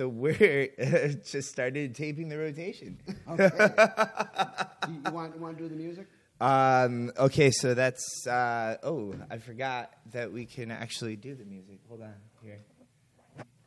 So 0.00 0.08
we're 0.08 0.68
just 1.26 1.50
started 1.50 1.94
taping 1.94 2.30
the 2.30 2.38
rotation. 2.38 2.98
Okay. 3.28 3.50
you, 4.88 5.02
you 5.04 5.12
want 5.12 5.34
you 5.34 5.42
want 5.42 5.58
to 5.58 5.62
do 5.62 5.68
the 5.68 5.76
music? 5.76 6.06
Um, 6.40 7.12
okay, 7.18 7.50
so 7.50 7.74
that's 7.74 8.26
uh, 8.26 8.78
oh, 8.82 9.14
I 9.30 9.36
forgot 9.36 9.92
that 10.12 10.32
we 10.32 10.46
can 10.46 10.70
actually 10.70 11.16
do 11.16 11.34
the 11.34 11.44
music. 11.44 11.80
Hold 11.86 12.00
on 12.00 12.14
here. 12.42 12.60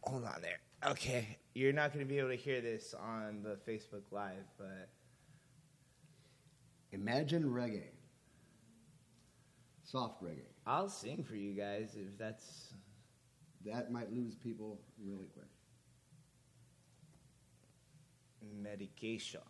Hold 0.01 0.25
on 0.25 0.41
there. 0.41 0.57
Okay, 0.91 1.37
you're 1.53 1.71
not 1.71 1.93
going 1.93 2.03
to 2.03 2.09
be 2.09 2.17
able 2.17 2.29
to 2.29 2.35
hear 2.35 2.61
this 2.61 2.95
on 2.99 3.43
the 3.43 3.59
Facebook 3.71 4.01
Live, 4.09 4.47
but 4.57 4.89
Imagine 6.93 7.43
reggae. 7.43 7.91
Soft 9.83 10.23
reggae. 10.23 10.49
I'll 10.65 10.89
sing 10.89 11.23
for 11.23 11.35
you 11.35 11.53
guys 11.53 11.95
if 11.95 12.17
that's 12.17 12.73
That 13.65 13.91
might 13.91 14.11
lose 14.11 14.33
people 14.33 14.79
really 14.99 15.27
quick. 15.27 15.52
Medication. 18.61 19.41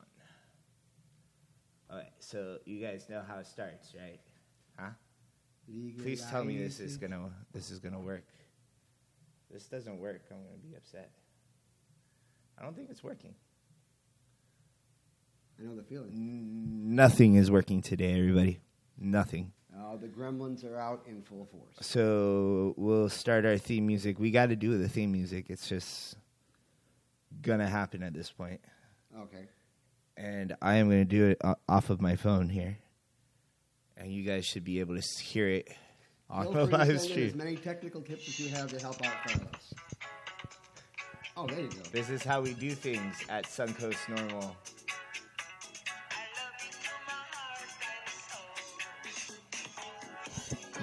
All 1.90 1.98
right, 1.98 2.12
so 2.20 2.58
you 2.66 2.86
guys 2.86 3.08
know 3.10 3.22
how 3.28 3.38
it 3.40 3.48
starts, 3.48 3.94
right? 3.96 4.20
Huh? 4.78 4.90
Please 6.02 6.26
tell 6.30 6.44
me 6.44 6.58
this 6.58 6.80
is 6.80 6.98
gonna 6.98 7.30
this 7.54 7.72
is 7.72 7.80
gonna 7.80 8.00
work. 8.00 8.26
This 9.52 9.66
doesn't 9.66 10.00
work. 10.00 10.22
I'm 10.32 10.38
gonna 10.38 10.58
be 10.58 10.76
upset. 10.76 11.12
I 12.58 12.64
don't 12.64 12.76
think 12.76 12.90
it's 12.90 13.04
working. 13.04 13.34
I 15.60 15.64
know 15.64 15.76
the 15.76 15.84
feeling. 15.84 16.12
Nothing 16.96 17.36
is 17.36 17.52
working 17.52 17.82
today, 17.82 18.18
everybody. 18.18 18.60
Nothing. 18.98 19.54
Uh, 19.76 19.96
the 19.98 20.08
gremlins 20.08 20.64
are 20.64 20.78
out 20.78 21.04
in 21.08 21.22
full 21.22 21.46
force. 21.46 21.76
So 21.82 22.74
we'll 22.78 23.10
start 23.10 23.46
our 23.46 23.58
theme 23.58 23.88
music. 23.88 24.20
We 24.20 24.32
got 24.32 24.48
to 24.48 24.56
do 24.56 24.78
the 24.78 24.90
theme 24.90 25.12
music. 25.12 25.46
It's 25.50 25.68
just 25.68 26.16
gonna 27.42 27.68
happen 27.68 28.04
at 28.04 28.14
this 28.14 28.32
point, 28.32 28.62
Okay. 29.22 29.46
and 30.18 30.56
I 30.62 30.76
am 30.76 30.90
gonna 30.90 31.06
do 31.06 31.28
it 31.28 31.42
off 31.70 31.90
of 31.90 32.02
my 32.02 32.16
phone 32.16 32.50
here, 32.50 32.78
and 33.98 34.12
you 34.12 34.24
guys 34.24 34.46
should 34.46 34.64
be 34.64 34.80
able 34.80 34.96
to 35.00 35.24
hear 35.24 35.48
it 35.50 35.70
on 36.30 36.46
Feel 36.52 36.54
the 36.54 36.60
free 36.66 36.72
to 36.72 36.78
live 36.78 36.88
send 36.88 36.90
in 36.90 36.96
as 36.96 37.04
stream. 37.10 37.38
many 37.38 37.56
technical 37.56 38.02
tips 38.02 38.28
as 38.28 38.40
you 38.40 38.50
have 38.50 38.70
to 38.70 38.80
help 38.80 39.06
out 39.06 39.14
Carlos. 39.28 39.74
Oh, 41.36 41.48
there 41.48 41.62
you 41.62 41.68
go. 41.70 41.82
This 41.92 42.10
is 42.10 42.24
how 42.24 42.42
we 42.42 42.54
do 42.54 42.72
things 42.72 43.16
at 43.30 43.46
Suncoast 43.46 43.96
NORML. 44.08 44.56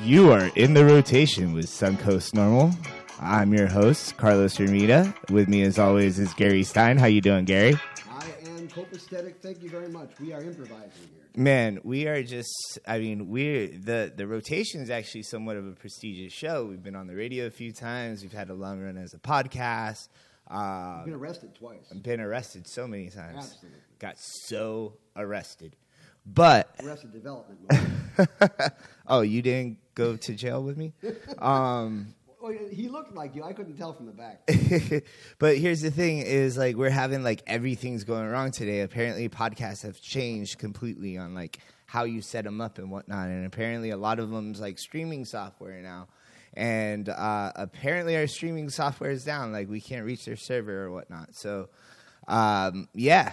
You 0.03 0.33
are 0.33 0.51
in 0.57 0.75
the 0.75 0.85
rotation 0.85 1.53
with 1.53 1.67
Suncoast 1.67 2.33
NORML. 2.33 2.75
I'm 3.21 3.53
your 3.53 3.67
host, 3.67 4.17
Carlos 4.17 4.57
Hermida. 4.57 5.15
With 5.31 5.49
me, 5.49 5.63
as 5.63 5.79
always, 5.79 6.19
is 6.19 6.33
Gary 6.35 6.63
Stein. 6.63 6.97
How 6.97 7.07
you 7.07 7.21
doing, 7.21 7.45
Gary? 7.45 7.75
Copacetic. 9.09 9.37
Thank 9.43 9.63
you 9.63 9.71
very 9.71 9.89
much. 9.89 10.11
We 10.21 10.33
are 10.33 10.43
improvising 10.43 10.91
here. 10.97 11.43
Man, 11.43 11.81
we 11.85 12.07
are 12.07 12.23
just 12.23 12.79
I 12.87 12.99
mean, 12.99 13.29
we're 13.29 13.69
the 13.69 14.13
the 14.15 14.27
rotation 14.27 14.81
is 14.81 14.91
actually 14.91 15.23
somewhat 15.23 15.57
of 15.57 15.67
a 15.67 15.73
prestigious 15.73 16.33
show. 16.33 16.65
We've 16.67 16.83
been 16.83 16.97
on 16.97 17.07
the 17.07 17.15
radio 17.15 17.47
a 17.47 17.51
few 17.51 17.73
times, 17.73 18.23
we've 18.23 18.33
had 18.33 18.51
a 18.51 18.55
long 18.55 18.81
run 18.81 18.97
as 18.97 19.15
a 19.15 19.19
podcast. 19.19 20.09
I've 20.49 21.05
been 21.05 21.15
arrested 21.15 21.55
twice. 21.55 21.87
I've 21.91 22.03
been 22.03 22.21
arrested 22.21 22.67
so 22.67 22.89
many 22.89 23.09
times. 23.09 23.37
Absolutely. 23.37 23.81
Got 24.01 24.19
so 24.19 24.95
arrested. 25.15 25.77
But 26.27 26.75
Arrested 26.85 27.13
development. 27.13 27.61
oh, 29.07 29.21
you 29.21 29.43
didn't 29.43 29.79
go 29.95 30.17
to 30.17 30.35
jail 30.35 30.63
with 30.63 30.77
me? 30.77 30.93
Um 31.39 32.15
well, 32.41 32.55
he 32.71 32.89
looked 32.89 33.15
like 33.15 33.35
you. 33.35 33.45
I 33.45 33.53
couldn't 33.53 33.77
tell 33.77 33.93
from 33.93 34.07
the 34.07 34.13
back. 34.13 34.41
but 35.39 35.59
here's 35.59 35.83
the 35.83 35.91
thing 35.91 36.19
is 36.19 36.57
like 36.57 36.77
we're 36.77 36.89
having 36.89 37.23
like 37.23 37.43
everything's 37.47 38.05
going 38.05 38.29
wrong 38.29 38.51
today. 38.51 38.81
Apparently 38.81 39.29
podcasts 39.29 39.83
have 39.83 40.01
changed 40.01 40.59
completely 40.59 41.19
on 41.19 41.35
like 41.35 41.59
how 41.87 42.05
you 42.05 42.23
set 42.23 42.45
them 42.45 42.61
up 42.61 42.79
and 42.79 42.91
whatnot. 42.91 43.29
And 43.29 43.45
apparently 43.45 43.91
a 43.91 43.97
lot 43.97 44.19
of 44.19 44.31
them's 44.31 44.61
like 44.61 44.79
streaming 44.79 45.25
software 45.25 45.83
now. 45.83 46.09
And 46.55 47.09
uh, 47.09 47.53
apparently 47.55 48.17
our 48.17 48.27
streaming 48.27 48.71
software 48.71 49.11
is 49.11 49.25
down. 49.25 49.53
Like 49.53 49.69
we 49.69 49.81
can't 49.81 50.07
reach 50.07 50.25
their 50.25 50.37
server 50.37 50.85
or 50.85 50.91
whatnot. 50.91 51.35
So 51.35 51.69
um, 52.27 52.89
yeah. 52.95 53.33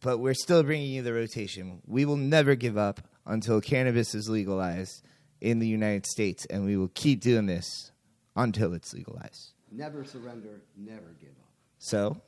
But 0.00 0.18
we're 0.18 0.34
still 0.34 0.62
bringing 0.62 0.90
you 0.90 1.02
the 1.02 1.14
rotation. 1.14 1.80
We 1.86 2.04
will 2.04 2.18
never 2.18 2.54
give 2.54 2.76
up 2.76 3.00
until 3.26 3.60
cannabis 3.60 4.14
is 4.14 4.28
legalized 4.28 5.02
in 5.40 5.58
the 5.58 5.66
united 5.66 6.06
states. 6.06 6.46
And 6.46 6.64
we 6.64 6.76
will 6.76 6.90
keep 6.94 7.20
doing 7.20 7.46
this 7.46 7.90
until 8.36 8.72
it's 8.74 8.92
legalized 8.92 9.52
Never 9.70 10.04
surrender. 10.04 10.60
Never 10.76 11.14
give 11.20 11.30
up. 11.30 11.48
so, 11.78 12.20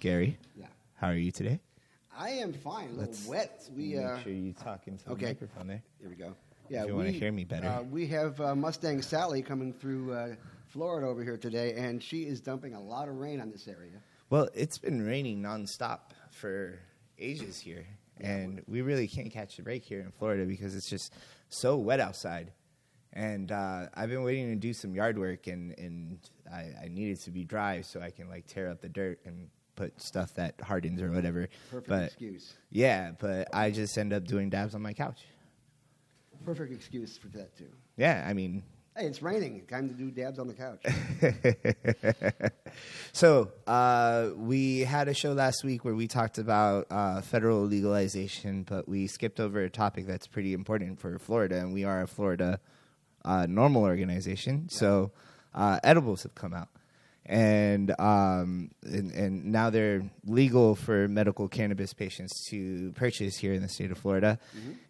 Gary, 0.00 0.38
Yeah. 0.58 0.66
how 0.94 1.08
are 1.08 1.14
you 1.16 1.30
today? 1.30 1.60
I 2.16 2.30
am 2.30 2.52
fine. 2.52 2.86
A 2.88 2.92
little 2.92 3.04
Let's 3.06 3.26
wet. 3.26 3.68
We 3.76 3.94
Make 3.94 4.04
uh, 4.06 4.22
sure 4.22 4.32
you 4.32 4.52
talk 4.52 4.86
into 4.88 5.08
okay. 5.10 5.20
the 5.20 5.26
microphone 5.30 5.66
there. 5.68 5.82
here 6.00 6.08
we 6.08 6.16
go. 6.16 6.34
Yeah, 6.68 6.82
you 6.82 6.88
we, 6.88 6.92
wanna 6.94 7.10
hear 7.10 7.30
me 7.32 7.44
better. 7.44 7.68
Uh, 7.68 7.82
we 7.82 8.06
have 8.08 8.40
uh, 8.40 8.54
Mustang 8.54 9.02
Sally 9.02 9.42
coming 9.42 9.72
through 9.72 10.12
uh, 10.12 10.34
Florida 10.66 11.06
over 11.06 11.22
here 11.22 11.36
today, 11.36 11.74
and 11.74 12.02
she 12.02 12.22
is 12.22 12.40
dumping 12.40 12.74
a 12.74 12.80
lot 12.80 13.08
of 13.08 13.16
rain 13.18 13.40
on 13.40 13.50
this 13.50 13.68
area. 13.68 14.00
Well, 14.30 14.48
it's 14.54 14.78
been 14.78 15.04
raining 15.04 15.42
nonstop 15.42 15.98
for 16.30 16.78
ages 17.18 17.60
here, 17.60 17.86
and 18.20 18.62
we 18.66 18.80
really 18.82 19.06
can't 19.06 19.30
catch 19.30 19.58
a 19.58 19.62
break 19.62 19.84
here 19.84 20.00
in 20.00 20.10
Florida 20.10 20.44
because 20.44 20.74
it's 20.74 20.88
just 20.88 21.12
so 21.50 21.76
wet 21.76 22.00
outside. 22.00 22.52
And 23.14 23.52
uh, 23.52 23.86
I've 23.94 24.10
been 24.10 24.24
waiting 24.24 24.48
to 24.50 24.56
do 24.56 24.72
some 24.72 24.94
yard 24.94 25.16
work, 25.16 25.46
and, 25.46 25.76
and 25.78 26.18
I, 26.52 26.84
I 26.84 26.88
needed 26.90 27.20
to 27.22 27.30
be 27.30 27.44
dry 27.44 27.80
so 27.80 28.00
I 28.00 28.10
can 28.10 28.28
like 28.28 28.46
tear 28.46 28.68
up 28.68 28.80
the 28.80 28.88
dirt 28.88 29.20
and 29.24 29.48
put 29.76 30.00
stuff 30.00 30.34
that 30.34 30.60
hardens 30.60 31.00
or 31.00 31.10
whatever. 31.10 31.48
Perfect 31.70 31.88
but 31.88 32.04
excuse. 32.04 32.54
yeah, 32.70 33.12
but 33.18 33.48
I 33.54 33.70
just 33.70 33.96
end 33.96 34.12
up 34.12 34.24
doing 34.26 34.50
dabs 34.50 34.74
on 34.74 34.82
my 34.82 34.92
couch. 34.92 35.22
Perfect 36.44 36.72
excuse 36.72 37.16
for 37.16 37.28
that 37.28 37.56
too. 37.56 37.70
Yeah, 37.96 38.24
I 38.28 38.34
mean, 38.34 38.64
Hey, 38.96 39.06
it's 39.06 39.22
raining. 39.22 39.66
Time 39.66 39.88
to 39.88 39.94
do 39.94 40.12
dabs 40.12 40.38
on 40.38 40.46
the 40.46 40.54
couch. 40.54 40.84
so 43.12 43.50
uh, 43.66 44.30
we 44.36 44.80
had 44.80 45.08
a 45.08 45.14
show 45.14 45.32
last 45.32 45.64
week 45.64 45.84
where 45.84 45.96
we 45.96 46.06
talked 46.06 46.38
about 46.38 46.86
uh, 46.90 47.20
federal 47.20 47.64
legalization, 47.64 48.62
but 48.62 48.88
we 48.88 49.08
skipped 49.08 49.40
over 49.40 49.62
a 49.62 49.68
topic 49.68 50.06
that's 50.06 50.28
pretty 50.28 50.52
important 50.52 51.00
for 51.00 51.18
Florida, 51.18 51.58
and 51.58 51.74
we 51.74 51.82
are 51.82 52.02
a 52.02 52.06
Florida 52.06 52.60
uh, 53.24 53.46
NORML 53.46 53.76
organization. 53.76 54.68
So 54.68 55.12
uh, 55.54 55.78
edibles 55.82 56.24
have 56.24 56.34
come 56.34 56.52
out, 56.52 56.68
and, 57.24 57.90
um, 57.98 58.70
and 58.82 59.12
and 59.12 59.46
now 59.46 59.70
they're 59.70 60.02
legal 60.26 60.74
for 60.74 61.08
medical 61.08 61.48
cannabis 61.48 61.94
patients 61.94 62.46
to 62.50 62.92
purchase 62.92 63.36
here 63.36 63.52
in 63.52 63.62
the 63.62 63.68
state 63.68 63.90
of 63.90 63.98
Florida. 63.98 64.38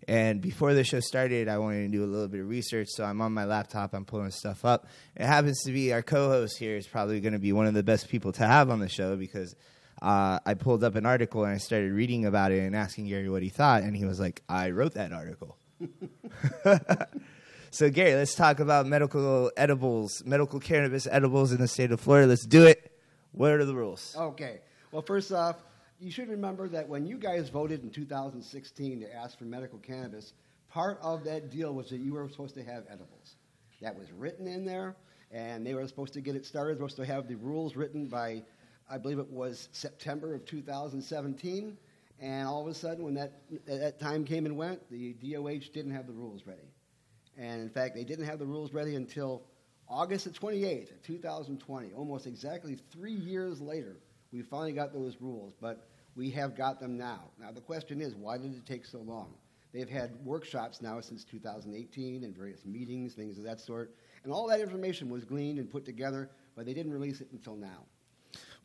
And 0.08 0.40
before 0.40 0.74
the 0.74 0.84
show 0.84 1.00
started, 1.00 1.48
I 1.48 1.58
wanted 1.58 1.82
to 1.82 1.88
do 1.88 2.04
a 2.04 2.06
little 2.06 2.28
bit 2.28 2.40
of 2.40 2.48
research, 2.48 2.88
so 2.90 3.04
I'm 3.04 3.20
on 3.20 3.32
my 3.32 3.44
laptop. 3.44 3.94
I'm 3.94 4.04
pulling 4.04 4.30
stuff 4.30 4.64
up. 4.64 4.86
It 5.16 5.26
happens 5.26 5.62
to 5.64 5.72
be 5.72 5.92
our 5.92 6.02
co-host 6.02 6.58
here 6.58 6.76
is 6.76 6.86
probably 6.86 7.20
going 7.20 7.34
to 7.34 7.38
be 7.38 7.52
one 7.52 7.66
of 7.66 7.74
the 7.74 7.82
best 7.82 8.08
people 8.08 8.32
to 8.32 8.46
have 8.46 8.70
on 8.70 8.80
the 8.80 8.88
show 8.88 9.16
because. 9.16 9.54
Uh, 10.02 10.38
I 10.44 10.52
pulled 10.54 10.84
up 10.84 10.96
an 10.96 11.06
article 11.06 11.44
and 11.44 11.54
I 11.54 11.58
started 11.58 11.92
reading 11.92 12.26
about 12.26 12.50
it 12.50 12.58
and 12.58 12.76
asking 12.76 13.06
Gary 13.06 13.30
what 13.30 13.42
he 13.42 13.48
thought, 13.48 13.84
and 13.84 13.96
he 13.96 14.04
was 14.04 14.20
like, 14.20 14.42
"I 14.48 14.70
wrote 14.70 14.94
that 14.94 15.12
article." 15.12 15.56
So, 17.74 17.90
Gary, 17.90 18.14
let's 18.14 18.36
talk 18.36 18.60
about 18.60 18.86
medical 18.86 19.50
edibles, 19.56 20.22
medical 20.24 20.60
cannabis 20.60 21.08
edibles 21.10 21.50
in 21.50 21.60
the 21.60 21.66
state 21.66 21.90
of 21.90 22.00
Florida. 22.00 22.28
Let's 22.28 22.46
do 22.46 22.66
it. 22.66 22.92
What 23.32 23.50
are 23.50 23.64
the 23.64 23.74
rules? 23.74 24.14
Okay. 24.16 24.60
Well, 24.92 25.02
first 25.02 25.32
off, 25.32 25.56
you 25.98 26.12
should 26.12 26.28
remember 26.28 26.68
that 26.68 26.88
when 26.88 27.04
you 27.04 27.18
guys 27.18 27.48
voted 27.48 27.82
in 27.82 27.90
2016 27.90 29.00
to 29.00 29.12
ask 29.12 29.36
for 29.36 29.42
medical 29.42 29.80
cannabis, 29.80 30.34
part 30.70 31.00
of 31.02 31.24
that 31.24 31.50
deal 31.50 31.74
was 31.74 31.90
that 31.90 31.98
you 31.98 32.12
were 32.12 32.28
supposed 32.28 32.54
to 32.54 32.62
have 32.62 32.84
edibles. 32.88 33.34
That 33.82 33.98
was 33.98 34.12
written 34.12 34.46
in 34.46 34.64
there, 34.64 34.94
and 35.32 35.66
they 35.66 35.74
were 35.74 35.84
supposed 35.88 36.12
to 36.12 36.20
get 36.20 36.36
it 36.36 36.46
started, 36.46 36.76
supposed 36.76 36.94
to 36.98 37.04
have 37.04 37.26
the 37.26 37.34
rules 37.34 37.74
written 37.74 38.06
by 38.06 38.44
I 38.88 38.98
believe 38.98 39.18
it 39.18 39.28
was 39.28 39.68
September 39.72 40.32
of 40.32 40.46
2017. 40.46 41.76
And 42.20 42.46
all 42.46 42.62
of 42.62 42.68
a 42.68 42.74
sudden, 42.74 43.02
when 43.02 43.14
that, 43.14 43.32
that 43.66 43.98
time 43.98 44.24
came 44.24 44.46
and 44.46 44.56
went, 44.56 44.88
the 44.92 45.14
DOH 45.14 45.72
didn't 45.72 45.90
have 45.90 46.06
the 46.06 46.12
rules 46.12 46.46
ready. 46.46 46.68
And 47.36 47.60
in 47.60 47.68
fact, 47.68 47.94
they 47.94 48.04
didn't 48.04 48.26
have 48.26 48.38
the 48.38 48.46
rules 48.46 48.72
ready 48.72 48.94
until 48.94 49.42
August 49.88 50.24
the 50.24 50.30
28th, 50.30 50.90
2020, 51.02 51.92
almost 51.92 52.26
exactly 52.26 52.78
three 52.90 53.14
years 53.14 53.60
later. 53.60 53.96
We 54.32 54.42
finally 54.42 54.72
got 54.72 54.92
those 54.92 55.16
rules, 55.20 55.54
but 55.60 55.88
we 56.16 56.30
have 56.30 56.56
got 56.56 56.80
them 56.80 56.96
now. 56.96 57.30
Now, 57.40 57.52
the 57.52 57.60
question 57.60 58.00
is, 58.00 58.14
why 58.14 58.38
did 58.38 58.54
it 58.54 58.66
take 58.66 58.84
so 58.84 58.98
long? 58.98 59.34
They've 59.72 59.88
had 59.88 60.12
workshops 60.24 60.80
now 60.80 61.00
since 61.00 61.24
2018 61.24 62.22
and 62.22 62.36
various 62.36 62.64
meetings, 62.64 63.14
things 63.14 63.38
of 63.38 63.44
that 63.44 63.60
sort. 63.60 63.94
And 64.22 64.32
all 64.32 64.46
that 64.46 64.60
information 64.60 65.10
was 65.10 65.24
gleaned 65.24 65.58
and 65.58 65.68
put 65.68 65.84
together, 65.84 66.30
but 66.54 66.64
they 66.64 66.74
didn't 66.74 66.92
release 66.92 67.20
it 67.20 67.28
until 67.32 67.56
now. 67.56 67.84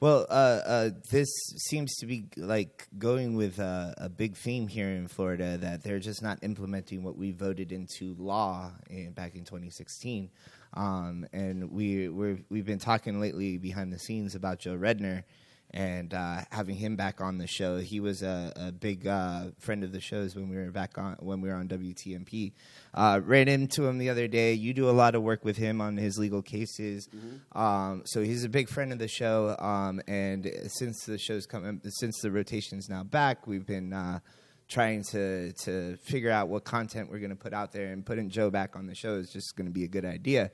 Well, 0.02 0.28
uh, 0.30 0.62
uh, 0.66 0.90
this 1.12 1.28
seems 1.58 1.98
to 1.98 2.06
be 2.06 2.30
like 2.38 2.88
going 2.98 3.36
with 3.36 3.60
uh, 3.60 3.96
a 3.98 4.08
big 4.08 4.38
theme 4.38 4.70
here 4.70 4.88
in 4.88 5.10
Florida 5.10 5.58
that 5.58 5.84
they're 5.84 6.00
just 6.00 6.24
not 6.24 6.40
implementing 6.42 7.04
what 7.04 7.18
we 7.18 7.34
voted 7.34 7.74
into 7.74 8.16
law 8.18 8.72
in, 8.90 9.12
back 9.12 9.36
in 9.36 9.44
2016. 9.44 10.30
Um, 10.74 11.28
and 11.34 11.70
we 11.70 12.08
we 12.08 12.60
have 12.60 12.66
been 12.66 12.80
talking 12.80 13.20
lately 13.20 13.58
behind 13.58 13.92
the 13.92 14.00
scenes 14.00 14.36
about 14.36 14.60
Joe 14.60 14.78
Redner 14.78 15.24
and 15.72 16.14
uh, 16.14 16.42
having 16.52 16.76
him 16.76 16.96
back 16.96 17.22
on 17.22 17.38
the 17.38 17.48
show. 17.48 17.78
He 17.78 18.00
was 18.00 18.24
a, 18.24 18.52
a 18.56 18.72
big 18.72 19.06
uh, 19.06 19.52
friend 19.60 19.84
of 19.84 19.92
the 19.92 20.00
shows 20.00 20.36
when 20.36 20.50
we 20.50 20.58
were 20.58 20.72
back 20.72 20.98
on 20.98 21.16
when 21.20 21.42
we 21.42 21.50
were 21.50 21.56
on 21.56 21.68
WTMP. 21.68 22.54
Uh, 22.94 23.22
ran 23.24 23.48
into 23.48 23.86
him 23.86 23.98
the 23.98 24.10
other 24.10 24.28
day. 24.28 24.54
You 24.54 24.74
do 24.74 24.90
a 24.90 24.92
lot 24.92 25.16
of 25.16 25.22
work 25.22 25.46
with 25.46 25.58
him 25.58 25.82
on 25.82 25.98
his 25.98 26.18
legal 26.18 26.42
cases, 26.42 27.08
mm-hmm. 27.08 27.58
um, 27.58 28.04
so 28.06 28.24
he's 28.24 28.44
a 28.44 28.50
big 28.50 28.70
friend 28.70 28.92
of 28.92 29.00
the 29.00 29.08
show. 29.08 29.56
Um, 29.60 30.02
and 30.08 30.52
since 30.68 31.06
the 31.06 31.18
show's 31.18 31.46
come, 31.46 31.82
since 31.86 32.20
the 32.22 32.32
rotation's 32.32 32.90
now 32.90 33.04
back, 33.04 33.48
we've 33.48 33.66
been. 33.66 33.94
Uh, 33.94 34.20
trying 34.68 35.02
to 35.02 35.52
to 35.54 35.98
figure 35.98 36.30
out 36.30 36.48
what 36.48 36.64
content 36.64 37.10
we're 37.10 37.18
going 37.18 37.32
to 37.32 37.36
put 37.36 37.54
out 37.54 37.72
there 37.72 37.88
and 37.88 38.06
putting 38.06 38.30
Joe 38.30 38.52
back 38.52 38.76
on 38.76 38.86
the 38.86 38.94
show 38.94 39.16
is 39.16 39.32
just 39.32 39.56
going 39.56 39.66
to 39.66 39.74
be 39.74 39.84
a 39.84 39.88
good 39.88 40.06
idea. 40.06 40.52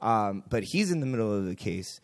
Um, 0.00 0.44
but 0.50 0.64
he's 0.64 0.90
in 0.90 1.00
the 1.00 1.06
middle 1.06 1.32
of 1.32 1.46
the 1.46 1.54
case, 1.54 2.00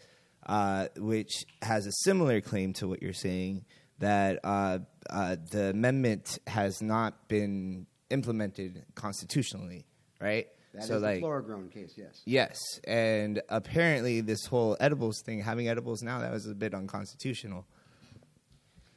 uh, 0.46 0.88
which 0.96 1.44
has 1.62 1.86
a 1.86 1.92
similar 2.04 2.40
claim 2.40 2.72
to 2.74 2.88
what 2.88 3.02
you're 3.02 3.12
saying 3.12 3.64
that 3.98 4.40
uh, 4.44 4.78
uh, 5.08 5.36
the 5.50 5.70
amendment 5.70 6.38
has 6.46 6.82
not 6.82 7.28
been 7.28 7.86
implemented 8.10 8.84
constitutionally, 8.94 9.84
right? 10.20 10.48
That 10.74 10.84
so 10.84 10.96
is 10.96 11.02
like, 11.02 11.22
Florigrown 11.22 11.70
case, 11.72 11.94
yes. 11.96 12.22
Yes, 12.24 12.58
and 12.84 13.42
apparently 13.48 14.20
this 14.20 14.46
whole 14.46 14.76
edibles 14.80 15.20
thing, 15.24 15.40
having 15.40 15.68
edibles 15.68 16.02
now, 16.02 16.20
that 16.20 16.32
was 16.32 16.46
a 16.46 16.54
bit 16.54 16.74
unconstitutional. 16.74 17.66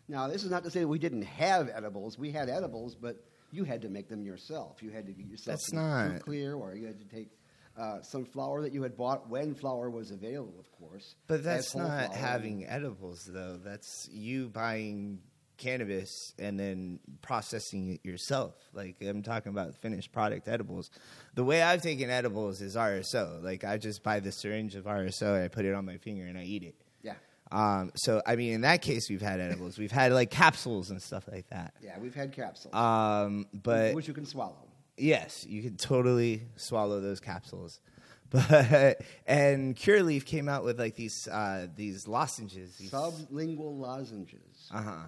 Now, 0.08 0.28
this 0.28 0.44
is 0.44 0.52
not 0.52 0.64
to 0.64 0.72
say 0.72 0.82
that 0.82 0.88
we 0.88 1.00
didn't 1.00 1.24
have 1.24 1.70
edibles. 1.74 2.18
We 2.18 2.32
had 2.32 2.50
edibles, 2.50 2.96
but 2.96 3.24
you 3.52 3.64
had 3.64 3.82
to 3.84 3.90
make 3.90 4.10
them 4.10 4.24
yourself. 4.26 4.84
You 4.84 4.92
had 4.92 5.06
to 5.08 5.14
get 5.14 5.26
yourself 5.28 5.60
That's 5.60 5.74
not 5.74 6.22
clear, 6.22 6.56
or 6.56 6.76
you 6.76 6.88
had 6.88 7.00
to 7.00 7.06
take 7.06 7.32
uh, 7.78 8.02
some 8.02 8.26
flour 8.26 8.62
that 8.62 8.74
you 8.74 8.84
had 8.84 8.96
bought 8.96 9.30
when 9.30 9.56
flour 9.56 9.90
was 9.90 10.12
available, 10.12 10.56
of 10.60 10.72
course. 10.72 11.16
But 11.28 11.44
that's 11.44 11.76
not 11.76 12.08
flour. 12.08 12.18
having 12.18 12.66
edibles, 12.66 13.30
though. 13.32 13.60
That's 13.64 14.10
you 14.12 14.50
buying 14.50 15.20
cannabis 15.58 16.34
and 16.38 16.60
then 16.60 17.00
processing 17.22 17.94
it 17.94 18.06
yourself. 18.06 18.56
Like 18.74 18.98
I'm 19.02 19.24
talking 19.24 19.52
about 19.52 19.76
finished 19.76 20.12
product 20.12 20.48
edibles. 20.48 20.92
The 21.36 21.44
way 21.44 21.62
I've 21.62 21.82
taken 21.82 22.10
edibles 22.10 22.62
is 22.62 22.76
RSO. 22.76 23.44
Like 23.44 23.64
I 23.64 23.78
just 23.78 24.04
buy 24.04 24.20
the 24.20 24.32
syringe 24.32 24.76
of 24.76 24.86
RSO, 24.86 25.44
I 25.44 25.48
put 25.48 25.66
it 25.66 25.74
on 25.74 25.86
my 25.86 25.98
finger, 25.98 26.26
and 26.26 26.38
I 26.38 26.44
eat 26.44 26.64
it. 26.64 26.76
Yeah. 27.02 27.14
Um, 27.52 27.92
so 27.96 28.22
I 28.26 28.36
mean, 28.36 28.54
in 28.54 28.62
that 28.62 28.82
case, 28.82 29.10
we've 29.10 29.22
had 29.22 29.40
edibles. 29.40 29.78
We've 29.78 29.92
had 29.92 30.12
like 30.12 30.32
capsules 30.32 30.90
and 30.90 31.02
stuff 31.02 31.28
like 31.32 31.48
that. 31.50 31.74
Yeah, 31.82 31.98
we've 32.00 32.16
had 32.16 32.32
capsules. 32.34 32.74
Um, 32.74 33.48
but 33.54 33.94
which 33.94 34.08
you 34.08 34.14
can 34.14 34.26
swallow. 34.26 34.68
Yes, 35.04 35.46
you 35.46 35.62
can 35.62 35.76
totally 35.76 36.44
swallow 36.56 37.02
those 37.02 37.20
capsules. 37.20 37.82
But 38.30 39.04
and 39.28 39.76
Curaleaf 39.76 40.26
came 40.26 40.50
out 40.50 40.64
with 40.64 40.80
like 40.80 40.96
these 40.96 41.28
uh, 41.28 41.68
these 41.76 42.08
lozenges, 42.08 42.78
these 42.78 42.90
sublingual 42.90 43.78
lozenges. 43.78 44.72
Uh 44.74 44.82
huh. 44.82 45.06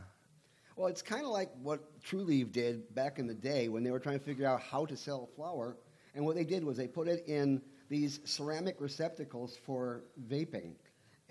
Well, 0.76 0.88
it's 0.90 1.02
kind 1.02 1.24
of 1.24 1.32
like 1.32 1.50
what 1.64 1.80
Trulieve 2.04 2.52
did 2.52 2.94
back 2.94 3.18
in 3.18 3.26
the 3.26 3.34
day 3.34 3.68
when 3.68 3.84
they 3.84 3.90
were 3.90 4.00
trying 4.00 4.20
to 4.20 4.24
figure 4.24 4.46
out 4.46 4.62
how 4.62 4.86
to 4.86 4.96
sell 4.96 5.28
flour. 5.36 5.76
And 6.14 6.24
what 6.24 6.36
they 6.36 6.44
did 6.44 6.64
was 6.64 6.78
they 6.78 6.88
put 6.88 7.08
it 7.08 7.24
in 7.26 7.64
these 7.90 8.20
ceramic 8.26 8.76
receptacles 8.80 9.58
for 9.66 10.04
vaping. 10.28 10.74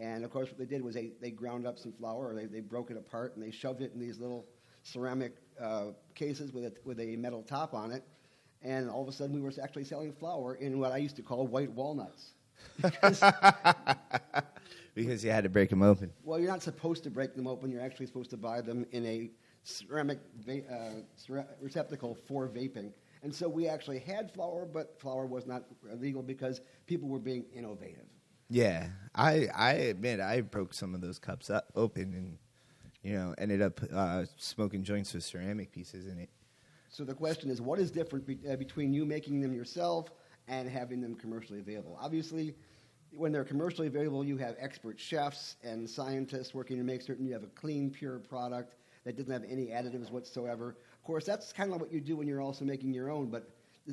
And 0.00 0.24
of 0.24 0.32
course, 0.32 0.48
what 0.48 0.58
they 0.58 0.64
did 0.64 0.82
was 0.82 0.96
they, 0.96 1.12
they 1.20 1.30
ground 1.30 1.64
up 1.64 1.78
some 1.78 1.92
flour, 1.92 2.30
or 2.30 2.34
they, 2.34 2.46
they 2.46 2.60
broke 2.60 2.90
it 2.90 2.96
apart, 2.96 3.36
and 3.36 3.44
they 3.44 3.52
shoved 3.52 3.82
it 3.82 3.92
in 3.94 4.00
these 4.00 4.18
little 4.18 4.46
ceramic 4.82 5.36
uh, 5.62 5.92
cases 6.16 6.52
with 6.52 6.64
a, 6.64 6.72
with 6.84 6.98
a 6.98 7.14
metal 7.14 7.42
top 7.42 7.72
on 7.72 7.92
it 7.92 8.02
and 8.64 8.90
all 8.90 9.02
of 9.02 9.08
a 9.08 9.12
sudden 9.12 9.34
we 9.34 9.40
were 9.40 9.52
actually 9.62 9.84
selling 9.84 10.12
flour 10.12 10.54
in 10.54 10.78
what 10.78 10.90
I 10.90 10.96
used 10.96 11.16
to 11.16 11.22
call 11.22 11.46
white 11.46 11.70
walnuts. 11.70 12.32
Because, 12.80 13.22
because 14.94 15.22
you 15.24 15.30
had 15.30 15.44
to 15.44 15.50
break 15.50 15.70
them 15.70 15.82
open. 15.82 16.10
Well, 16.24 16.38
you're 16.40 16.50
not 16.50 16.62
supposed 16.62 17.04
to 17.04 17.10
break 17.10 17.36
them 17.36 17.46
open. 17.46 17.70
You're 17.70 17.82
actually 17.82 18.06
supposed 18.06 18.30
to 18.30 18.36
buy 18.36 18.62
them 18.62 18.86
in 18.92 19.04
a 19.06 19.30
ceramic 19.62 20.18
uh, 20.48 21.40
receptacle 21.60 22.16
for 22.26 22.48
vaping. 22.48 22.92
And 23.22 23.34
so 23.34 23.48
we 23.48 23.68
actually 23.68 24.00
had 24.00 24.32
flour, 24.32 24.66
but 24.66 24.98
flour 25.00 25.26
was 25.26 25.46
not 25.46 25.64
legal 25.98 26.22
because 26.22 26.60
people 26.86 27.08
were 27.08 27.18
being 27.18 27.44
innovative. 27.54 28.06
Yeah, 28.50 28.88
I 29.14 29.48
I 29.54 29.72
admit 29.72 30.20
I 30.20 30.42
broke 30.42 30.74
some 30.74 30.94
of 30.94 31.00
those 31.00 31.18
cups 31.18 31.48
up 31.48 31.72
open 31.74 32.12
and 32.14 32.38
you 33.02 33.14
know 33.18 33.34
ended 33.38 33.62
up 33.62 33.80
uh, 33.92 34.24
smoking 34.36 34.82
joints 34.82 35.14
with 35.14 35.24
ceramic 35.24 35.72
pieces 35.72 36.06
in 36.06 36.18
it. 36.18 36.28
So 36.94 37.02
the 37.02 37.12
question 37.12 37.50
is, 37.50 37.60
what 37.60 37.80
is 37.80 37.90
different 37.90 38.24
be, 38.24 38.38
uh, 38.48 38.54
between 38.54 38.94
you 38.94 39.04
making 39.04 39.40
them 39.40 39.52
yourself 39.52 40.12
and 40.46 40.68
having 40.68 41.00
them 41.00 41.16
commercially 41.16 41.58
available? 41.58 41.98
Obviously, 42.00 42.54
when 43.10 43.32
they're 43.32 43.44
commercially 43.44 43.88
available, 43.88 44.24
you 44.24 44.36
have 44.36 44.54
expert 44.60 45.00
chefs 45.00 45.56
and 45.64 45.90
scientists 45.90 46.54
working 46.54 46.76
to 46.76 46.84
make 46.84 47.02
certain 47.02 47.26
you 47.26 47.32
have 47.32 47.42
a 47.42 47.48
clean, 47.48 47.90
pure 47.90 48.20
product 48.20 48.76
that 49.02 49.16
doesn't 49.16 49.32
have 49.32 49.42
any 49.50 49.66
additives 49.66 50.08
whatsoever. 50.12 50.76
Of 50.92 51.02
course, 51.02 51.24
that's 51.24 51.52
kind 51.52 51.74
of 51.74 51.80
what 51.80 51.92
you 51.92 52.00
do 52.00 52.14
when 52.14 52.28
you're 52.28 52.40
also 52.40 52.64
making 52.64 52.94
your 52.94 53.10
own, 53.10 53.28
but 53.28 53.50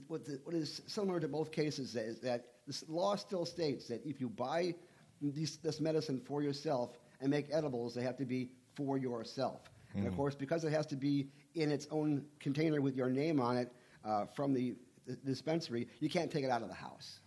what, 0.08 0.24
the, 0.24 0.40
what 0.44 0.54
is 0.54 0.84
similar 0.86 1.20
to 1.20 1.28
both 1.28 1.52
cases 1.52 1.96
is 1.96 2.20
that 2.20 2.46
the 2.68 2.84
law 2.88 3.16
still 3.16 3.48
states 3.48 3.88
that 3.88 4.06
if 4.06 4.22
you 4.22 4.30
buy 4.30 4.76
these, 5.20 5.58
this 5.58 5.82
medicine 5.82 6.22
for 6.24 6.44
yourself 6.44 7.00
and 7.20 7.32
make 7.32 7.48
edibles, 7.52 7.96
they 7.96 8.04
have 8.04 8.18
to 8.18 8.26
be 8.26 8.52
for 8.76 9.00
yourself. 9.00 9.62
Mm. 9.94 9.98
And 9.98 10.08
of 10.08 10.14
hmm. 10.14 10.18
course, 10.18 10.36
because 10.36 10.64
it 10.64 10.72
has 10.72 10.86
to 10.88 10.96
be 10.96 11.30
in 11.56 11.72
its 11.72 11.88
own 11.92 12.26
container 12.40 12.82
with 12.82 12.96
your 12.96 13.10
name 13.10 13.40
on 13.40 13.58
it 13.58 13.72
uh, 14.06 14.26
from 14.36 14.54
the, 14.54 14.76
the, 15.06 15.16
dispensary, 15.26 15.88
you 16.00 16.10
can't 16.10 16.32
take 16.32 16.44
it 16.44 16.50
out 16.50 16.62
of 16.62 16.68
the 16.68 16.74
house. 16.74 17.20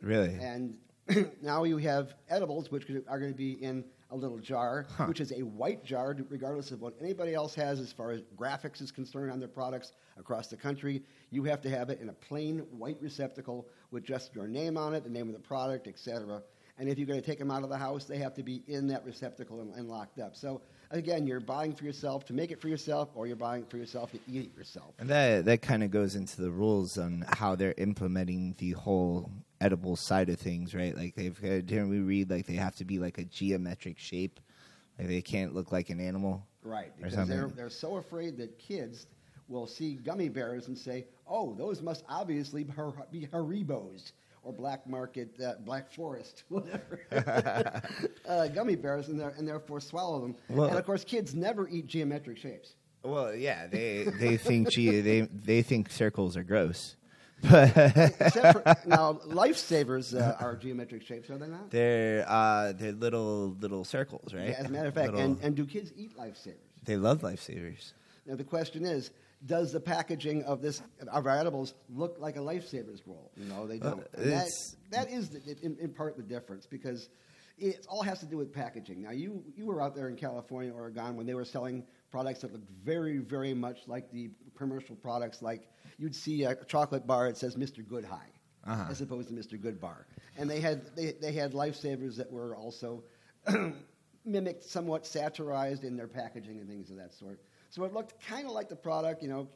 Really? 0.00 0.34
And 0.40 0.78
now 1.42 1.64
you 1.64 1.78
have 1.78 2.14
edibles, 2.28 2.70
which 2.70 2.88
are 3.08 3.18
going 3.18 3.32
to 3.32 3.36
be 3.36 3.52
in 3.62 3.84
a 4.10 4.16
little 4.16 4.38
jar, 4.38 4.86
huh. 4.96 5.06
which 5.06 5.20
is 5.20 5.32
a 5.32 5.42
white 5.42 5.84
jar, 5.84 6.14
regardless 6.28 6.70
of 6.70 6.80
what 6.80 6.94
anybody 7.00 7.34
else 7.34 7.54
has 7.54 7.80
as 7.80 7.92
far 7.92 8.10
as 8.10 8.20
graphics 8.36 8.82
is 8.82 8.92
concerned 8.92 9.32
on 9.32 9.38
their 9.38 9.48
products 9.48 9.92
across 10.18 10.48
the 10.48 10.56
country. 10.56 11.02
You 11.30 11.44
have 11.44 11.62
to 11.62 11.70
have 11.70 11.88
it 11.88 12.00
in 12.00 12.10
a 12.10 12.12
plain 12.12 12.58
white 12.70 12.98
receptacle 13.00 13.68
with 13.90 14.04
just 14.04 14.34
your 14.34 14.46
name 14.46 14.76
on 14.76 14.94
it, 14.94 15.02
the 15.02 15.10
name 15.10 15.28
of 15.28 15.34
the 15.34 15.40
product, 15.40 15.86
etc. 15.86 16.42
And 16.78 16.88
if 16.88 16.98
you're 16.98 17.06
going 17.06 17.20
to 17.20 17.26
take 17.26 17.38
them 17.38 17.50
out 17.50 17.62
of 17.62 17.68
the 17.68 17.78
house, 17.78 18.06
they 18.06 18.18
have 18.18 18.34
to 18.34 18.42
be 18.42 18.62
in 18.66 18.88
that 18.88 19.04
receptacle 19.04 19.60
and, 19.60 19.74
and 19.74 19.88
locked 19.88 20.18
up. 20.18 20.34
So 20.34 20.62
again, 20.90 21.26
you're 21.26 21.40
buying 21.40 21.74
for 21.74 21.84
yourself 21.84 22.24
to 22.26 22.32
make 22.32 22.50
it 22.50 22.60
for 22.60 22.68
yourself, 22.68 23.10
or 23.14 23.26
you're 23.26 23.36
buying 23.36 23.64
for 23.66 23.76
yourself 23.76 24.12
to 24.12 24.18
eat 24.26 24.46
it 24.46 24.56
yourself. 24.56 24.94
And 24.98 25.08
that 25.10 25.44
that 25.44 25.62
kind 25.62 25.82
of 25.82 25.90
goes 25.90 26.14
into 26.14 26.40
the 26.40 26.50
rules 26.50 26.98
on 26.98 27.24
how 27.28 27.56
they're 27.56 27.74
implementing 27.76 28.54
the 28.58 28.72
whole 28.72 29.30
edible 29.60 29.96
side 29.96 30.28
of 30.28 30.38
things, 30.38 30.74
right? 30.74 30.96
Like 30.96 31.14
they've 31.14 31.38
uh, 31.44 31.60
didn't 31.60 31.90
we 31.90 32.00
read 32.00 32.30
like 32.30 32.46
they 32.46 32.54
have 32.54 32.76
to 32.76 32.84
be 32.84 32.98
like 32.98 33.18
a 33.18 33.24
geometric 33.24 33.98
shape, 33.98 34.40
like 34.98 35.08
they 35.08 35.22
can't 35.22 35.54
look 35.54 35.72
like 35.72 35.90
an 35.90 36.00
animal, 36.00 36.46
right? 36.62 36.92
Because 36.96 37.28
they're 37.28 37.48
they're 37.48 37.70
so 37.70 37.96
afraid 37.96 38.36
that 38.38 38.58
kids 38.58 39.06
will 39.48 39.66
see 39.66 39.94
gummy 39.94 40.28
bears 40.28 40.68
and 40.68 40.76
say, 40.76 41.06
"Oh, 41.26 41.54
those 41.54 41.82
must 41.82 42.04
obviously 42.08 42.64
be 42.64 43.26
Haribos." 43.26 44.12
Or 44.42 44.52
black 44.52 44.86
market, 44.86 45.40
uh, 45.40 45.54
black 45.60 45.92
forest, 45.92 46.44
whatever, 46.48 47.00
uh, 48.28 48.48
gummy 48.48 48.76
bears, 48.76 49.08
and, 49.08 49.20
and, 49.20 49.46
therefore 49.46 49.80
swallow 49.80 50.20
them. 50.20 50.36
Well, 50.48 50.68
and 50.68 50.78
of 50.78 50.84
course, 50.84 51.04
kids 51.04 51.34
never 51.34 51.68
eat 51.68 51.86
geometric 51.86 52.38
shapes. 52.38 52.74
Well, 53.04 53.34
yeah, 53.34 53.66
they 53.66 54.04
they 54.04 54.36
think 54.36 54.70
ge- 54.70 54.76
they 55.04 55.28
they 55.32 55.62
think 55.62 55.90
circles 55.90 56.36
are 56.36 56.44
gross. 56.44 56.96
For, 57.42 58.62
now, 58.86 59.14
lifesavers 59.26 60.14
uh, 60.14 60.36
are 60.38 60.54
geometric 60.54 61.02
shapes, 61.02 61.28
are 61.28 61.38
they 61.38 61.48
not? 61.48 61.70
They're 61.70 62.24
uh, 62.28 62.72
they're 62.72 62.92
little 62.92 63.56
little 63.60 63.84
circles, 63.84 64.32
right? 64.32 64.50
Yeah, 64.50 64.54
as 64.58 64.66
a 64.66 64.68
matter 64.68 64.88
of 64.88 64.94
fact, 64.94 65.14
and, 65.14 65.38
and 65.42 65.56
do 65.56 65.66
kids 65.66 65.92
eat 65.96 66.16
lifesavers? 66.16 66.54
They 66.84 66.96
love 66.96 67.22
lifesavers. 67.22 67.92
Now 68.26 68.36
the 68.36 68.44
question 68.44 68.84
is, 68.84 69.10
does 69.46 69.72
the 69.72 69.80
packaging 69.80 70.44
of 70.44 70.62
this 70.62 70.82
of 71.10 71.26
our 71.26 71.36
edibles 71.38 71.74
look 71.88 72.16
like 72.18 72.36
a 72.36 72.40
lifesavers 72.40 73.00
roll? 73.06 73.30
You 73.36 73.46
know, 73.46 73.66
they 73.66 73.78
don't. 73.78 74.10
that, 74.12 74.48
that 74.90 75.10
is 75.10 75.30
the, 75.30 75.56
in, 75.62 75.76
in, 75.80 75.90
part 75.92 76.16
the 76.16 76.22
difference 76.22 76.66
because 76.66 77.08
it 77.58 77.86
all 77.88 78.02
has 78.02 78.20
to 78.20 78.26
do 78.26 78.36
with 78.36 78.52
packaging. 78.52 79.02
Now, 79.02 79.10
you, 79.10 79.42
you 79.56 79.66
were 79.66 79.82
out 79.82 79.94
there 79.94 80.08
in 80.08 80.16
California, 80.16 80.72
Oregon, 80.72 81.16
when 81.16 81.26
they 81.26 81.34
were 81.34 81.44
selling 81.44 81.84
products 82.10 82.40
that 82.42 82.52
looked 82.52 82.70
very, 82.84 83.18
very 83.18 83.54
much 83.54 83.80
like 83.86 84.10
the 84.12 84.30
commercial 84.56 84.94
products. 84.96 85.42
Like 85.42 85.68
you'd 85.98 86.14
see 86.14 86.44
a 86.44 86.54
chocolate 86.66 87.06
bar 87.06 87.28
that 87.28 87.36
says 87.36 87.56
Mr. 87.56 87.86
Good 87.86 88.04
High, 88.04 88.30
Uh-huh. 88.64 88.86
as 88.90 89.00
opposed 89.00 89.28
to 89.28 89.34
Mr. 89.34 89.60
Good 89.60 89.80
Bar. 89.80 90.06
And 90.36 90.48
they 90.48 90.60
had, 90.60 90.94
they, 90.94 91.12
they 91.20 91.32
had 91.32 91.52
lifesavers 91.52 92.16
that 92.16 92.30
were 92.30 92.54
also 92.54 93.02
mimicked, 94.24 94.64
somewhat 94.64 95.06
satirized 95.06 95.84
in 95.84 95.96
their 95.96 96.08
packaging 96.08 96.58
and 96.60 96.68
things 96.68 96.90
of 96.90 96.96
that 96.96 97.12
sort. 97.12 97.40
So 97.72 97.84
it 97.84 97.94
looked 97.94 98.22
kind 98.22 98.46
of 98.46 98.52
like 98.52 98.68
the 98.68 98.76
product, 98.76 99.22
you 99.22 99.30
know, 99.30 99.48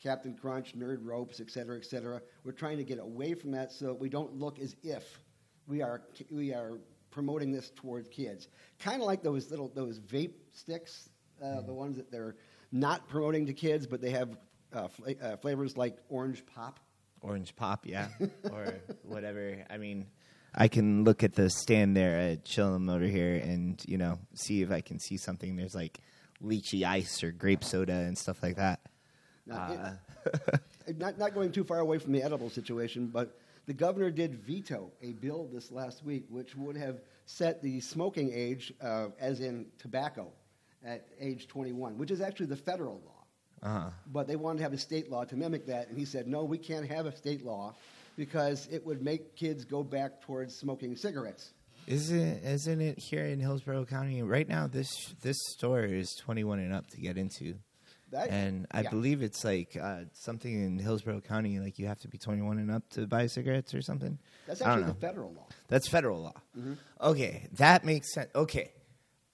Captain 0.00 0.32
Crunch, 0.32 0.76
Nerd 0.78 0.98
Ropes, 1.02 1.40
et 1.40 1.50
cetera, 1.50 1.76
et 1.76 1.84
cetera. 1.84 2.22
We're 2.44 2.52
trying 2.52 2.76
to 2.76 2.84
get 2.84 3.00
away 3.00 3.34
from 3.34 3.50
that 3.50 3.72
so 3.72 3.92
we 3.92 4.08
don't 4.08 4.32
look 4.38 4.60
as 4.60 4.76
if 4.84 5.02
we 5.66 5.82
are, 5.82 6.02
we 6.30 6.54
are 6.54 6.78
promoting 7.10 7.50
this 7.50 7.72
towards 7.74 8.08
kids. 8.08 8.46
Kind 8.78 9.02
of 9.02 9.08
like 9.08 9.24
those 9.24 9.50
little 9.50 9.72
those 9.74 9.98
vape 9.98 10.34
sticks, 10.52 11.08
uh, 11.42 11.62
the 11.62 11.74
ones 11.74 11.96
that 11.96 12.12
they're 12.12 12.36
not 12.70 13.08
promoting 13.08 13.46
to 13.46 13.52
kids, 13.52 13.88
but 13.88 14.00
they 14.00 14.10
have 14.10 14.38
uh, 14.72 14.86
uh, 15.20 15.36
flavors 15.38 15.76
like 15.76 15.96
orange 16.08 16.46
pop. 16.46 16.78
Orange 17.22 17.56
pop, 17.56 17.86
yeah, 17.86 18.06
or 18.52 18.72
whatever. 19.02 19.64
I 19.68 19.78
mean, 19.78 20.06
I 20.54 20.68
can 20.68 21.02
look 21.02 21.24
at 21.24 21.34
the 21.34 21.50
stand 21.50 21.96
there 21.96 22.20
at 22.20 22.44
Chillum 22.44 22.88
over 22.88 23.04
here, 23.04 23.34
and 23.34 23.82
you 23.84 23.98
know, 23.98 24.20
see 24.34 24.62
if 24.62 24.70
I 24.70 24.80
can 24.80 25.00
see 25.00 25.16
something. 25.16 25.56
There's 25.56 25.74
like 25.74 25.98
lychee 26.42 26.84
ice 26.84 27.22
or 27.22 27.32
grape 27.32 27.64
soda 27.64 27.92
and 27.92 28.16
stuff 28.16 28.42
like 28.42 28.56
that. 28.56 28.80
Now, 29.46 29.72
it- 29.72 29.80
Uh, 30.86 30.92
not, 30.96 31.18
not 31.18 31.34
going 31.34 31.52
too 31.52 31.64
far 31.64 31.80
away 31.80 31.98
from 31.98 32.12
the 32.12 32.22
edible 32.22 32.48
situation, 32.48 33.06
but 33.08 33.38
the 33.66 33.74
governor 33.74 34.10
did 34.10 34.34
veto 34.34 34.90
a 35.02 35.12
bill 35.12 35.48
this 35.52 35.70
last 35.70 36.02
week 36.04 36.24
which 36.30 36.56
would 36.56 36.76
have 36.76 37.00
set 37.26 37.60
the 37.62 37.78
smoking 37.80 38.32
age, 38.32 38.72
uh, 38.80 39.08
as 39.18 39.40
in 39.40 39.66
tobacco, 39.78 40.28
at 40.84 41.06
age 41.20 41.46
21, 41.48 41.98
which 41.98 42.10
is 42.10 42.20
actually 42.22 42.46
the 42.46 42.56
federal 42.56 43.00
law. 43.04 43.68
uh-huh. 43.68 43.90
But 44.12 44.26
they 44.26 44.36
wanted 44.36 44.58
to 44.58 44.62
have 44.64 44.72
a 44.72 44.78
state 44.78 45.10
law 45.10 45.24
to 45.24 45.36
mimic 45.36 45.66
that, 45.66 45.88
and 45.88 45.98
he 45.98 46.04
said, 46.06 46.26
no, 46.26 46.44
we 46.44 46.56
can't 46.58 46.86
have 46.88 47.04
a 47.06 47.14
state 47.14 47.44
law 47.44 47.74
because 48.16 48.66
it 48.70 48.84
would 48.86 49.02
make 49.02 49.36
kids 49.36 49.64
go 49.64 49.82
back 49.82 50.20
towards 50.22 50.54
smoking 50.56 50.96
cigarettes. 50.96 51.52
Isn't 51.86 52.42
isn't 52.44 52.80
it 52.80 52.98
here 52.98 53.24
in 53.26 53.40
Hillsborough 53.40 53.84
County 53.84 54.22
right 54.22 54.48
now? 54.48 54.66
This 54.66 55.14
this 55.22 55.36
store 55.52 55.82
is 55.84 56.14
21 56.16 56.58
and 56.60 56.72
up 56.72 56.86
to 56.90 57.00
get 57.00 57.18
into, 57.18 57.56
That, 58.10 58.30
and 58.30 58.66
I 58.70 58.82
yeah. 58.82 58.90
believe 58.90 59.22
it's 59.22 59.44
like 59.44 59.76
uh, 59.80 60.04
something 60.14 60.52
in 60.64 60.78
Hillsborough 60.78 61.20
County, 61.20 61.58
like 61.60 61.78
you 61.78 61.86
have 61.86 62.00
to 62.00 62.08
be 62.08 62.16
21 62.16 62.58
and 62.58 62.70
up 62.70 62.88
to 62.90 63.06
buy 63.06 63.26
cigarettes 63.26 63.74
or 63.74 63.82
something. 63.82 64.18
That's 64.46 64.62
actually 64.62 64.84
the 64.84 64.94
federal 64.94 65.32
law. 65.34 65.46
That's 65.68 65.86
federal 65.88 66.22
law. 66.22 66.32
Mm-hmm. 66.58 66.74
Okay, 67.02 67.48
that 67.58 67.84
makes 67.84 68.14
sense. 68.14 68.30
Okay, 68.34 68.70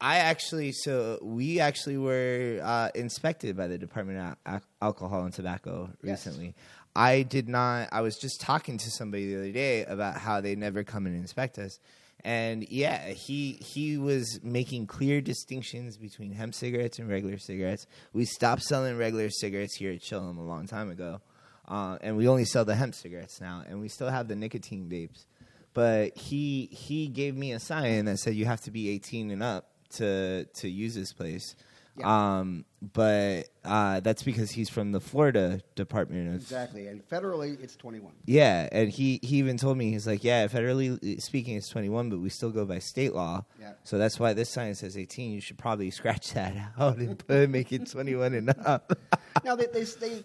I 0.00 0.16
actually, 0.18 0.72
so 0.72 1.18
we 1.22 1.60
actually 1.60 1.98
were 1.98 2.60
uh, 2.64 2.88
inspected 2.96 3.56
by 3.56 3.68
the 3.68 3.78
Department 3.78 4.18
of 4.18 4.36
Al- 4.54 4.62
Alcohol 4.82 5.22
and 5.24 5.32
Tobacco 5.32 5.90
Yes. 6.02 6.26
recently. 6.26 6.54
I 6.96 7.22
did 7.22 7.48
not. 7.48 7.90
I 7.92 8.00
was 8.00 8.16
just 8.16 8.40
talking 8.40 8.76
to 8.76 8.90
somebody 8.90 9.32
the 9.32 9.38
other 9.38 9.52
day 9.52 9.84
about 9.84 10.16
how 10.16 10.40
they 10.40 10.56
never 10.56 10.82
come 10.82 11.06
and 11.06 11.14
inspect 11.14 11.56
us, 11.58 11.78
and 12.24 12.66
yeah, 12.70 13.08
he 13.08 13.52
he 13.60 13.98
was 13.98 14.40
making 14.42 14.86
clear 14.86 15.20
distinctions 15.20 15.96
between 15.96 16.32
hemp 16.32 16.54
cigarettes 16.54 16.98
and 16.98 17.08
regular 17.08 17.38
cigarettes. 17.38 17.86
We 18.12 18.24
stopped 18.24 18.62
selling 18.62 18.96
regular 18.96 19.30
cigarettes 19.30 19.76
here 19.76 19.92
at 19.92 20.00
Chillum 20.00 20.38
a 20.38 20.42
long 20.42 20.66
time 20.66 20.90
ago, 20.90 21.20
uh, 21.68 21.98
and 22.00 22.16
we 22.16 22.28
only 22.28 22.44
sell 22.44 22.64
the 22.64 22.74
hemp 22.74 22.94
cigarettes 22.94 23.40
now, 23.40 23.64
and 23.66 23.80
we 23.80 23.88
still 23.88 24.10
have 24.10 24.28
the 24.28 24.36
nicotine 24.36 24.88
vapes 24.88 25.24
but 25.72 26.16
he 26.16 26.68
he 26.72 27.06
gave 27.08 27.36
me 27.36 27.52
a 27.52 27.60
sign 27.60 28.06
that 28.06 28.18
said 28.18 28.34
you 28.34 28.44
have 28.44 28.60
to 28.62 28.70
be 28.70 28.90
18 28.90 29.30
and 29.30 29.42
up 29.42 29.68
to 29.90 30.44
to 30.44 30.68
use 30.68 30.94
this 30.94 31.12
place. 31.12 31.54
Yeah. 32.00 32.38
Um, 32.38 32.64
but 32.82 33.48
uh, 33.64 34.00
that's 34.00 34.22
because 34.22 34.50
he's 34.50 34.70
from 34.70 34.92
the 34.92 35.00
Florida 35.00 35.60
Department 35.74 36.28
of 36.28 36.34
Exactly. 36.36 36.86
And 36.86 37.06
federally, 37.08 37.62
it's 37.62 37.76
21. 37.76 38.12
yeah, 38.26 38.68
and 38.72 38.88
he 38.90 39.20
he 39.22 39.36
even 39.36 39.56
told 39.58 39.76
me 39.76 39.90
he's 39.90 40.06
like, 40.06 40.24
yeah, 40.24 40.46
federally 40.46 41.20
speaking, 41.20 41.56
it's 41.56 41.68
21, 41.68 42.08
but 42.10 42.20
we 42.20 42.30
still 42.30 42.50
go 42.50 42.64
by 42.64 42.78
state 42.78 43.14
law. 43.14 43.44
Yeah. 43.60 43.72
So 43.84 43.98
that's 43.98 44.18
why 44.18 44.32
this 44.32 44.48
sign 44.48 44.74
says 44.74 44.96
18. 44.96 45.32
You 45.32 45.40
should 45.40 45.58
probably 45.58 45.90
scratch 46.00 46.32
that 46.32 46.54
out 46.78 46.96
and 46.96 47.18
put 47.18 47.50
make 47.50 47.72
it 47.72 47.90
21 47.90 48.34
and 48.34 48.50
up. 48.64 48.98
now 49.44 49.56
they, 49.56 49.66
they, 49.66 49.84
they, 49.84 50.22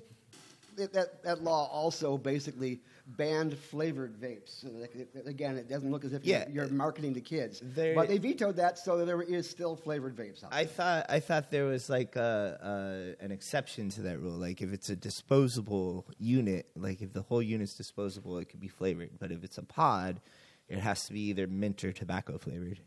that 0.78 1.24
that 1.24 1.44
law 1.44 1.68
also 1.72 2.18
basically 2.18 2.80
banned 3.08 3.58
flavored 3.58 4.20
vapes. 4.20 4.62
So 4.62 4.68
that 4.70 4.96
it- 4.96 5.28
again, 5.28 5.58
it 5.58 5.70
doesn't 5.70 5.92
look 5.92 6.04
as 6.06 6.14
if 6.14 6.26
Yeah. 6.26 6.46
you're, 6.52 6.66
you're 6.66 6.74
marketing 6.74 7.14
to 7.14 7.22
kids. 7.22 7.62
There- 7.64 7.94
but 7.96 8.08
they 8.08 8.18
vetoed 8.18 8.56
that, 8.56 8.80
so 8.80 9.06
there 9.06 9.22
is 9.22 9.48
still 9.50 9.76
flavored 9.76 10.16
vapes 10.16 10.44
out 10.44 10.52
there. 10.52 10.60
I 10.60 10.66
thought 10.66 11.06
I 11.10 11.20
thought 11.20 11.52
there 11.52 11.66
was 11.66 11.90
like 11.90 12.16
a, 12.16 13.16
a 13.20 13.24
an 13.24 13.32
exception 13.32 13.90
to 13.90 14.02
that 14.04 14.20
rule. 14.20 14.34
Like 14.38 14.62
if 14.62 14.74
it's 14.74 14.90
a 14.90 14.96
disposable 14.96 16.06
unit, 16.18 16.68
like 16.76 17.02
if 17.02 17.14
the 17.14 17.22
whole 17.22 17.42
unit's 17.44 17.76
disposable, 17.76 18.38
it 18.40 18.46
could 18.50 18.60
be 18.60 18.68
flavored. 18.68 19.12
But 19.20 19.32
if 19.32 19.44
it's 19.44 19.58
a 19.58 19.64
pod, 19.64 20.20
it 20.68 20.80
has 20.80 21.06
to 21.06 21.14
be 21.14 21.22
either 21.30 21.46
mint 21.48 21.84
or 21.84 21.92
tobacco 21.92 22.38
flavored. 22.40 22.80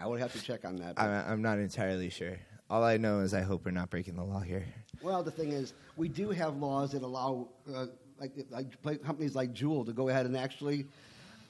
I 0.00 0.08
would 0.08 0.18
have 0.18 0.32
to 0.32 0.42
check 0.42 0.64
on 0.64 0.76
that. 0.76 0.94
I, 0.98 1.06
I'm 1.30 1.42
not 1.42 1.58
entirely 1.60 2.10
sure. 2.10 2.36
All 2.68 2.82
I 2.82 2.96
know 2.96 3.20
is 3.20 3.32
I 3.34 3.42
hope 3.42 3.64
we're 3.64 3.70
not 3.70 3.90
breaking 3.90 4.16
the 4.16 4.24
law 4.24 4.40
here. 4.40 4.64
well, 5.02 5.22
the 5.22 5.30
thing 5.30 5.52
is, 5.52 5.74
we 5.96 6.08
do 6.08 6.30
have 6.30 6.56
laws 6.56 6.90
that 6.92 7.02
allow 7.02 7.46
uh, 7.72 7.86
like, 8.20 8.32
like 8.50 9.02
companies 9.02 9.34
like 9.34 9.52
Juul 9.54 9.84
to 9.86 9.92
go 9.92 10.08
ahead 10.08 10.26
and 10.26 10.36
actually. 10.36 10.86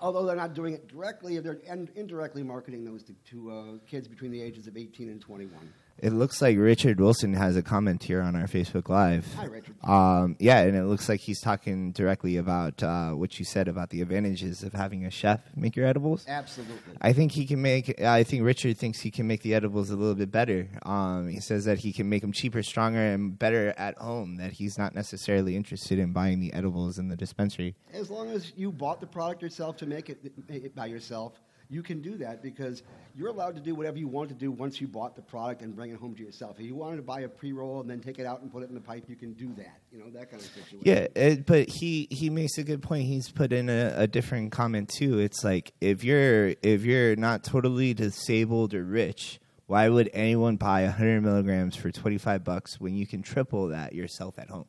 Although 0.01 0.27
they're 0.27 0.37
not 0.37 0.55
doing 0.55 0.75
it 0.75 0.89
directly, 0.89 1.39
they're 1.39 1.61
in- 1.67 1.89
indirectly 1.95 2.43
marketing 2.43 2.85
those 2.85 3.05
to, 3.05 3.15
to 3.31 3.51
uh, 3.51 3.65
kids 3.89 4.09
between 4.09 4.31
the 4.31 4.43
ages 4.43 4.67
of 4.67 4.77
18 4.77 5.09
and 5.09 5.21
21. 5.21 5.73
It 5.99 6.13
looks 6.13 6.43
like 6.43 6.59
Richard 6.59 7.01
Wilson 7.01 7.35
has 7.35 7.57
a 7.57 7.63
comment 7.63 8.03
here 8.03 8.21
on 8.21 8.35
our 8.35 8.47
Facebook 8.47 8.89
Live. 8.89 9.33
Hi, 9.37 9.45
Richard. 9.45 9.75
Um, 9.85 10.37
yeah, 10.41 10.61
and 10.61 10.77
it 10.77 10.85
looks 10.85 11.09
like 11.09 11.21
he's 11.21 11.41
talking 11.41 11.93
directly 11.93 12.37
about 12.37 12.83
uh, 12.83 13.11
what 13.13 13.39
you 13.39 13.45
said 13.45 13.69
about 13.69 13.91
the 13.91 14.03
advantages 14.03 14.63
of 14.63 14.73
having 14.73 15.05
a 15.05 15.11
chef 15.11 15.41
make 15.55 15.77
your 15.77 15.87
edibles. 15.87 16.25
Absolutely. 16.27 16.95
I 17.01 17.13
think 17.13 17.33
he 17.33 17.47
can 17.47 17.63
make. 17.63 18.01
I 18.01 18.25
think 18.25 18.43
Richard 18.43 18.77
thinks 18.77 19.01
he 19.01 19.11
can 19.11 19.27
make 19.27 19.43
the 19.43 19.55
edibles 19.55 19.91
a 19.91 19.97
little 19.97 20.17
bit 20.17 20.33
better. 20.33 20.69
Um, 20.85 21.29
he 21.29 21.41
says 21.41 21.65
that 21.67 21.79
he 21.79 21.93
can 21.93 22.09
make 22.09 22.23
them 22.23 22.33
cheaper, 22.33 22.63
stronger, 22.63 22.99
and 22.99 23.39
better 23.39 23.73
at 23.79 23.97
home. 23.97 24.37
That 24.37 24.53
he's 24.53 24.77
not 24.77 24.95
necessarily 24.95 25.57
interested 25.57 25.99
in 25.99 26.13
buying 26.13 26.41
the 26.41 26.53
edibles 26.53 26.99
in 26.99 27.09
the 27.09 27.17
dispensary. 27.17 27.77
As 27.93 28.11
long 28.11 28.31
as 28.31 28.53
you 28.57 28.73
bought 28.73 29.01
the 29.01 29.07
product 29.07 29.43
yourself 29.43 29.77
to 29.79 29.87
make 29.87 30.11
it, 30.11 30.19
make 30.49 30.65
it 30.65 30.75
by 30.75 30.87
yourself, 30.87 31.41
you 31.75 31.83
can 31.83 32.01
do 32.01 32.17
that 32.19 32.43
because 32.43 32.83
you're 33.17 33.29
allowed 33.29 33.57
to 33.57 33.61
do 33.61 33.75
whatever 33.75 33.99
you 33.99 34.07
want 34.07 34.29
to 34.29 34.35
do 34.35 34.51
once 34.53 34.81
you 34.81 34.87
bought 34.87 35.17
the 35.17 35.23
product 35.23 35.61
and 35.61 35.75
bring 35.75 35.91
it 35.91 35.99
home 35.99 36.15
to 36.15 36.23
yourself. 36.23 36.59
If 36.61 36.67
you 36.67 36.75
wanted 36.75 36.97
to 36.97 37.03
buy 37.03 37.21
a 37.21 37.29
pre-roll 37.29 37.81
and 37.81 37.91
then 37.91 38.01
take 38.01 38.19
it 38.19 38.27
out 38.27 38.41
and 38.43 38.51
put 38.51 38.63
it 38.63 38.69
in 38.69 38.75
the 38.75 38.81
pipe, 38.81 39.05
you 39.09 39.17
can 39.17 39.33
do 39.33 39.53
that. 39.55 39.81
You 39.93 39.99
know 39.99 40.11
that 40.11 40.31
kind 40.31 40.41
of 40.41 40.49
situation. 40.49 40.81
Yeah, 40.83 41.09
it, 41.15 41.47
but 41.47 41.69
he 41.69 42.07
he 42.11 42.31
makes 42.31 42.57
a 42.59 42.63
good 42.63 42.83
point. 42.83 43.07
He's 43.07 43.31
put 43.31 43.53
in 43.53 43.69
a, 43.69 43.93
a 43.97 44.07
different 44.07 44.53
comment 44.53 44.89
too. 44.89 45.19
It's 45.19 45.43
like 45.43 45.73
if 45.81 46.05
you're 46.05 46.55
if 46.63 46.85
you're 46.85 47.17
not 47.17 47.43
totally 47.43 47.93
disabled 47.93 48.73
or 48.73 48.85
rich, 48.85 49.41
why 49.67 49.89
would 49.89 50.11
anyone 50.13 50.57
buy 50.57 50.85
100 50.85 51.23
milligrams 51.23 51.75
for 51.75 51.91
25 51.91 52.45
bucks 52.45 52.81
when 52.81 52.95
you 52.95 53.07
can 53.07 53.23
triple 53.23 53.69
that 53.69 53.95
yourself 53.95 54.39
at 54.39 54.49
home? 54.49 54.67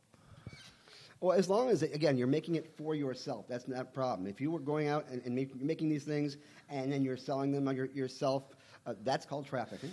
Well, 1.22 1.38
as 1.38 1.50
long 1.50 1.70
as 1.70 1.82
again 1.82 2.18
you're 2.18 2.28
making 2.28 2.56
it 2.56 2.74
for 2.78 2.94
yourself, 2.96 3.48
that's 3.48 3.68
not 3.68 3.82
a 3.82 3.86
problem. 3.86 4.28
If 4.28 4.42
you 4.42 4.52
were 4.52 4.60
going 4.60 4.88
out 4.88 5.08
and, 5.10 5.22
and 5.26 5.34
make, 5.34 5.60
making 5.62 5.90
these 5.90 6.04
things 6.04 6.38
and 6.70 6.92
then 6.92 7.04
you're 7.04 7.18
selling 7.18 7.52
them 7.52 7.68
on 7.68 7.76
your, 7.76 7.88
yourself, 7.88 8.44
uh, 8.86 8.94
that's 9.04 9.26
called 9.26 9.46
trafficking. 9.46 9.92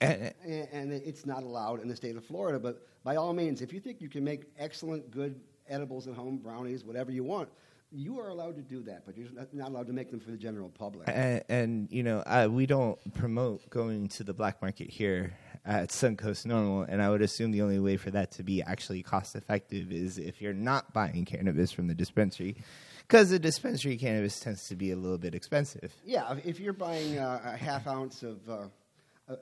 And, 0.00 0.34
and, 0.44 0.68
and 0.72 0.92
it's 0.92 1.24
not 1.24 1.42
allowed 1.42 1.80
in 1.80 1.88
the 1.88 1.96
state 1.96 2.16
of 2.16 2.24
Florida. 2.24 2.58
But 2.58 2.86
by 3.04 3.16
all 3.16 3.32
means, 3.32 3.62
if 3.62 3.72
you 3.72 3.80
think 3.80 4.00
you 4.00 4.08
can 4.08 4.24
make 4.24 4.44
excellent, 4.58 5.10
good 5.10 5.40
edibles 5.68 6.08
at 6.08 6.14
home, 6.14 6.38
brownies, 6.38 6.84
whatever 6.84 7.10
you 7.10 7.24
want, 7.24 7.48
you 7.92 8.18
are 8.18 8.28
allowed 8.28 8.56
to 8.56 8.62
do 8.62 8.82
that. 8.82 9.06
But 9.06 9.16
you're 9.16 9.28
not- 9.52 9.68
allowed 9.68 9.86
to 9.86 9.92
make 9.92 10.10
them 10.10 10.20
for 10.20 10.32
the 10.32 10.36
general 10.36 10.68
public. 10.68 11.08
and, 11.08 11.44
and 11.48 11.88
you 11.90 12.02
know 12.02 12.22
uh, 12.26 12.48
we 12.50 12.66
don't 12.66 12.98
promote 13.14 13.70
going 13.70 14.08
to 14.08 14.24
the 14.24 14.34
black 14.34 14.60
market 14.60 14.90
here 14.90 15.32
at 15.66 15.88
Suncoast 15.88 16.46
NORML, 16.46 16.86
and 16.88 17.00
I 17.00 17.08
would 17.10 17.22
assume 17.22 17.50
the 17.50 17.62
only 17.62 17.78
way 17.78 17.96
for 17.96 18.10
that 18.10 18.32
to 18.32 18.42
be 18.42 18.62
actually 18.62 19.02
cost 19.02 19.34
effective 19.34 19.90
is 19.90 20.18
if 20.18 20.42
you're 20.42 20.52
not 20.52 20.92
buying 20.92 21.24
cannabis 21.24 21.72
from 21.72 21.86
the 21.86 21.94
dispensary, 21.94 22.56
because 23.06 23.30
the 23.30 23.38
dispensary 23.38 23.96
cannabis 23.96 24.40
tends 24.40 24.68
to 24.68 24.76
be 24.76 24.90
a 24.90 24.96
little 24.96 25.18
bit 25.18 25.34
expensive. 25.34 25.94
Yeah, 26.04 26.36
if 26.44 26.60
you're 26.60 26.74
buying 26.74 27.18
uh, 27.18 27.40
a 27.44 27.56
half 27.56 27.86
ounce 27.86 28.22
of, 28.22 28.48
uh, 28.48 28.66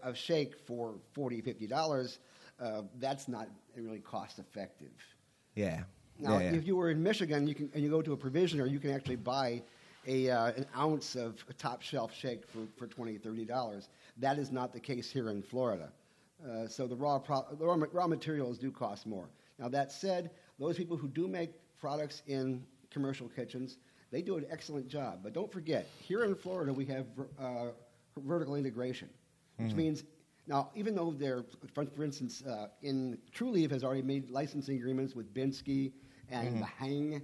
of 0.02 0.16
shake 0.16 0.58
for 0.66 0.94
$40, 1.16 1.44
$50, 1.44 2.18
uh, 2.60 2.82
that's 2.98 3.26
not 3.26 3.48
really 3.76 4.00
cost 4.00 4.38
effective. 4.38 4.92
Yeah. 5.56 5.82
Now, 6.18 6.38
yeah, 6.38 6.50
yeah. 6.50 6.56
if 6.56 6.66
you 6.66 6.76
were 6.76 6.90
in 6.90 7.02
Michigan, 7.02 7.46
you 7.48 7.54
can 7.54 7.70
and 7.74 7.82
you 7.82 7.90
go 7.90 8.02
to 8.02 8.12
a 8.12 8.16
provisioner, 8.16 8.66
you 8.66 8.78
can 8.78 8.92
actually 8.92 9.16
buy 9.16 9.62
a 10.06 10.30
uh, 10.30 10.52
an 10.52 10.66
ounce 10.76 11.16
of 11.16 11.44
top 11.58 11.82
shelf 11.82 12.14
shake 12.14 12.46
for, 12.46 12.66
for 12.76 12.86
$20, 12.86 13.20
$30. 13.20 13.88
That 14.18 14.38
is 14.38 14.52
not 14.52 14.72
the 14.72 14.80
case 14.80 15.10
here 15.10 15.30
in 15.30 15.42
Florida. 15.42 15.90
Uh, 16.44 16.66
so 16.66 16.86
the 16.86 16.96
raw 16.96 17.18
pro- 17.18 17.46
the 17.58 17.64
raw, 17.64 17.76
raw 17.92 18.06
materials 18.06 18.58
do 18.58 18.70
cost 18.70 19.06
more. 19.06 19.28
Now 19.58 19.68
that 19.68 19.92
said, 19.92 20.30
those 20.58 20.76
people 20.76 20.96
who 20.96 21.08
do 21.08 21.28
make 21.28 21.52
products 21.78 22.22
in 22.26 22.64
commercial 22.90 23.28
kitchens, 23.28 23.78
they 24.10 24.22
do 24.22 24.36
an 24.36 24.46
excellent 24.50 24.88
job. 24.88 25.20
But 25.22 25.32
don't 25.32 25.50
forget, 25.52 25.86
here 26.00 26.24
in 26.24 26.34
Florida, 26.34 26.72
we 26.72 26.84
have 26.86 27.06
uh, 27.40 27.66
vertical 28.18 28.56
integration, 28.56 29.08
which 29.56 29.74
means 29.74 30.04
now 30.46 30.70
even 30.74 30.94
though 30.94 31.12
they're, 31.12 31.44
for, 31.72 31.86
for 31.86 32.02
instance, 32.04 32.42
uh, 32.44 32.68
in 32.82 33.18
Trulieve 33.32 33.70
has 33.70 33.84
already 33.84 34.02
made 34.02 34.30
licensing 34.30 34.76
agreements 34.76 35.14
with 35.14 35.32
Binske 35.32 35.92
and 36.30 36.60
the 36.62 36.66
Bhang 36.80 37.22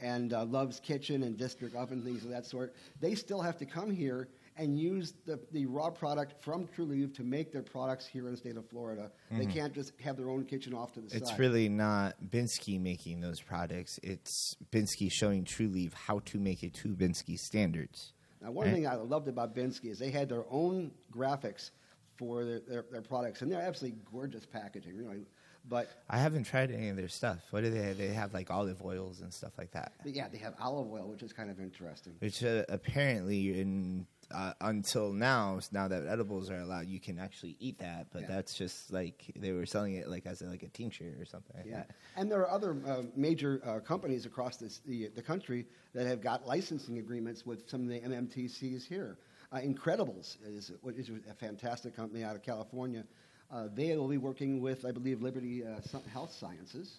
and 0.00 0.32
uh, 0.32 0.44
Love's 0.44 0.78
Kitchen 0.78 1.22
and 1.22 1.36
District 1.36 1.74
Oven 1.74 2.02
things 2.02 2.24
of 2.24 2.30
that 2.30 2.46
sort, 2.46 2.74
they 3.00 3.14
still 3.14 3.40
have 3.40 3.56
to 3.58 3.66
come 3.66 3.90
here 3.90 4.28
and 4.58 4.78
use 4.78 5.14
the, 5.24 5.38
the 5.52 5.64
raw 5.66 5.88
product 5.88 6.42
from 6.42 6.66
Trulieve 6.76 7.14
to 7.14 7.22
make 7.22 7.52
their 7.52 7.62
products 7.62 8.06
here 8.06 8.26
in 8.26 8.32
the 8.32 8.36
state 8.36 8.56
of 8.56 8.68
Florida. 8.68 9.10
They 9.30 9.46
can't 9.46 9.72
just 9.72 9.92
have 10.00 10.16
their 10.16 10.28
own 10.28 10.44
kitchen 10.44 10.74
off 10.74 10.92
to 10.94 11.00
the 11.00 11.06
It's 11.06 11.14
side. 11.14 11.22
It's 11.22 11.38
really 11.38 11.68
not 11.68 12.16
Binske 12.30 12.80
making 12.80 13.20
those 13.20 13.40
products. 13.40 13.98
It's 14.02 14.56
Binske 14.72 15.10
showing 15.10 15.44
Trulieve 15.44 15.94
how 15.94 16.18
to 16.26 16.38
make 16.38 16.62
it 16.62 16.74
to 16.74 16.88
Binske 16.88 17.38
standards. 17.38 18.12
Now, 18.42 18.50
one 18.50 18.66
Right. 18.66 18.74
thing 18.74 18.86
I 18.86 18.94
loved 18.96 19.28
about 19.28 19.54
Binske 19.54 19.86
is 19.86 19.98
they 19.98 20.10
had 20.10 20.28
their 20.28 20.44
own 20.50 20.90
graphics 21.12 21.70
for 22.16 22.44
their, 22.44 22.60
their, 22.60 22.84
their 22.90 23.02
products, 23.02 23.42
and 23.42 23.50
they're 23.50 23.62
absolutely 23.62 24.00
gorgeous 24.10 24.44
packaging, 24.44 24.96
really. 24.96 25.26
But, 25.68 25.88
I 26.08 26.18
haven't 26.18 26.44
tried 26.44 26.70
any 26.70 26.88
of 26.88 26.96
their 26.96 27.08
stuff. 27.08 27.40
What 27.50 27.62
do 27.62 27.70
they 27.70 27.82
have? 27.82 27.98
They 27.98 28.08
have 28.08 28.32
like 28.32 28.50
olive 28.50 28.82
oils 28.82 29.20
and 29.20 29.32
stuff 29.32 29.52
like 29.58 29.70
that. 29.72 29.92
yeah, 30.04 30.26
they 30.28 30.38
have 30.38 30.54
olive 30.60 30.90
oil, 30.90 31.08
which 31.08 31.22
is 31.22 31.32
kind 31.32 31.50
of 31.50 31.60
interesting. 31.60 32.14
Which 32.20 32.42
uh, 32.42 32.64
apparently, 32.68 33.60
in 33.60 34.06
uh, 34.30 34.52
until 34.60 35.12
now, 35.12 35.58
now 35.72 35.88
that 35.88 36.06
edibles 36.06 36.50
are 36.50 36.58
allowed, 36.58 36.86
you 36.88 37.00
can 37.00 37.18
actually 37.18 37.56
eat 37.60 37.78
that. 37.78 38.08
But 38.12 38.22
Yeah. 38.22 38.28
that's 38.28 38.54
just 38.54 38.92
like 38.92 39.30
they 39.36 39.52
were 39.52 39.66
selling 39.66 39.94
it 39.94 40.08
like 40.08 40.26
as 40.26 40.42
a, 40.42 40.46
like 40.46 40.62
a 40.62 40.68
tincture 40.68 41.16
or 41.18 41.24
something. 41.24 41.56
Like 41.56 41.66
Yeah, 41.66 41.76
that. 41.78 41.90
and 42.16 42.30
there 42.30 42.40
are 42.40 42.50
other 42.50 42.76
uh, 42.86 43.02
major 43.16 43.60
uh, 43.64 43.80
companies 43.80 44.26
across 44.26 44.56
this, 44.56 44.80
the, 44.86 45.08
the 45.08 45.22
country 45.22 45.66
that 45.94 46.06
have 46.06 46.20
got 46.20 46.46
licensing 46.46 46.98
agreements 46.98 47.46
with 47.46 47.68
some 47.70 47.82
of 47.82 47.88
the 47.88 48.00
MMTCs 48.00 48.86
here. 48.86 49.16
Uh, 49.50 49.58
Incredibles 49.58 50.36
is, 50.46 50.72
what 50.82 50.94
is 50.96 51.10
a 51.30 51.34
fantastic 51.34 51.96
company 51.96 52.22
out 52.22 52.36
of 52.36 52.42
California. 52.42 53.04
Uh, 53.50 53.66
they 53.72 53.96
will 53.96 54.08
be 54.08 54.18
working 54.18 54.60
with, 54.60 54.84
I 54.84 54.90
believe, 54.92 55.22
Liberty 55.22 55.64
uh, 55.64 55.80
Health 56.12 56.32
Sciences. 56.38 56.98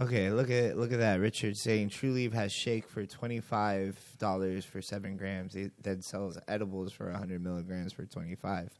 Okay, 0.00 0.30
look 0.30 0.50
at 0.50 0.76
look 0.76 0.92
at 0.92 0.98
that. 1.00 1.20
Richard 1.20 1.56
saying 1.56 1.88
Trulieve 1.90 2.32
has 2.32 2.52
shake 2.52 2.88
for 2.88 3.04
twenty 3.06 3.40
five 3.40 3.98
dollars 4.18 4.64
for 4.64 4.80
seven 4.82 5.16
grams. 5.16 5.56
It 5.56 5.72
then 5.82 6.02
sells 6.02 6.38
edibles 6.46 6.92
for 6.92 7.10
hundred 7.10 7.42
milligrams 7.42 7.92
for 7.92 8.04
twenty 8.06 8.34
five. 8.34 8.70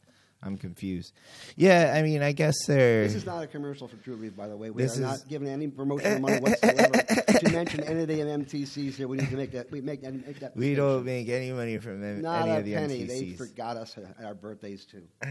I'm 0.43 0.57
confused. 0.57 1.13
Yeah, 1.55 1.93
I 1.95 2.01
mean, 2.01 2.23
I 2.23 2.31
guess 2.31 2.55
they're. 2.65 3.03
This 3.03 3.13
is 3.13 3.27
not 3.27 3.43
a 3.43 3.47
commercial 3.47 3.87
for 3.87 3.97
Trulieve, 3.97 4.35
by 4.35 4.47
the 4.47 4.57
way. 4.57 4.71
We 4.71 4.81
This 4.81 4.93
are 4.97 5.01
is- 5.03 5.07
not 5.07 5.19
giving 5.29 5.47
any 5.47 5.67
promotional 5.67 6.19
money 6.19 6.39
whatsoever 6.39 6.93
to 6.97 7.49
mention 7.51 7.83
any 7.83 8.01
of 8.01 8.07
the 8.07 8.19
MTCs 8.21 8.95
here. 8.95 9.07
We 9.07 9.17
need 9.17 9.29
to 9.29 9.35
make 9.35 9.51
that. 9.51 9.69
We 9.69 9.81
make 9.81 10.01
that. 10.01 10.13
Make 10.25 10.39
that 10.39 10.57
we 10.57 10.73
don't 10.73 11.05
make 11.05 11.29
any 11.29 11.51
money 11.51 11.77
from 11.77 12.01
them, 12.01 12.21
Not 12.23 12.43
any 12.47 12.51
a 12.51 12.57
of 12.59 12.65
the 12.65 12.73
penny. 12.73 13.03
They 13.03 13.33
forgot 13.33 13.77
us 13.77 13.95
at 13.97 14.25
our 14.25 14.33
birthdays 14.33 14.85
too. 14.85 15.03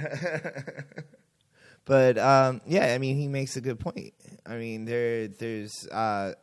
But 1.91 2.19
um, 2.19 2.61
yeah, 2.69 2.95
I 2.95 2.99
mean, 2.99 3.17
he 3.17 3.27
makes 3.27 3.57
a 3.57 3.61
good 3.61 3.81
point. 3.81 4.15
I 4.47 4.55
mean, 4.55 4.85
there, 4.85 5.27
there's, 5.27 5.89
uh, 5.89 6.35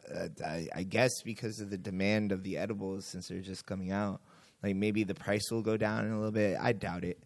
I, 0.46 0.68
I 0.76 0.84
guess, 0.84 1.22
because 1.24 1.62
of 1.62 1.70
the 1.70 1.78
demand 1.78 2.34
of 2.34 2.44
the 2.44 2.58
edibles, 2.58 3.06
since 3.06 3.30
they're 3.30 3.40
just 3.40 3.66
coming 3.66 3.94
out, 3.94 4.20
like 4.62 4.76
maybe 4.76 5.06
the 5.06 5.16
price 5.16 5.50
will 5.50 5.62
go 5.62 5.78
down 5.78 6.06
a 6.12 6.18
little 6.18 6.34
bit. 6.34 6.58
I 6.60 6.74
doubt 6.74 7.06
it. 7.06 7.24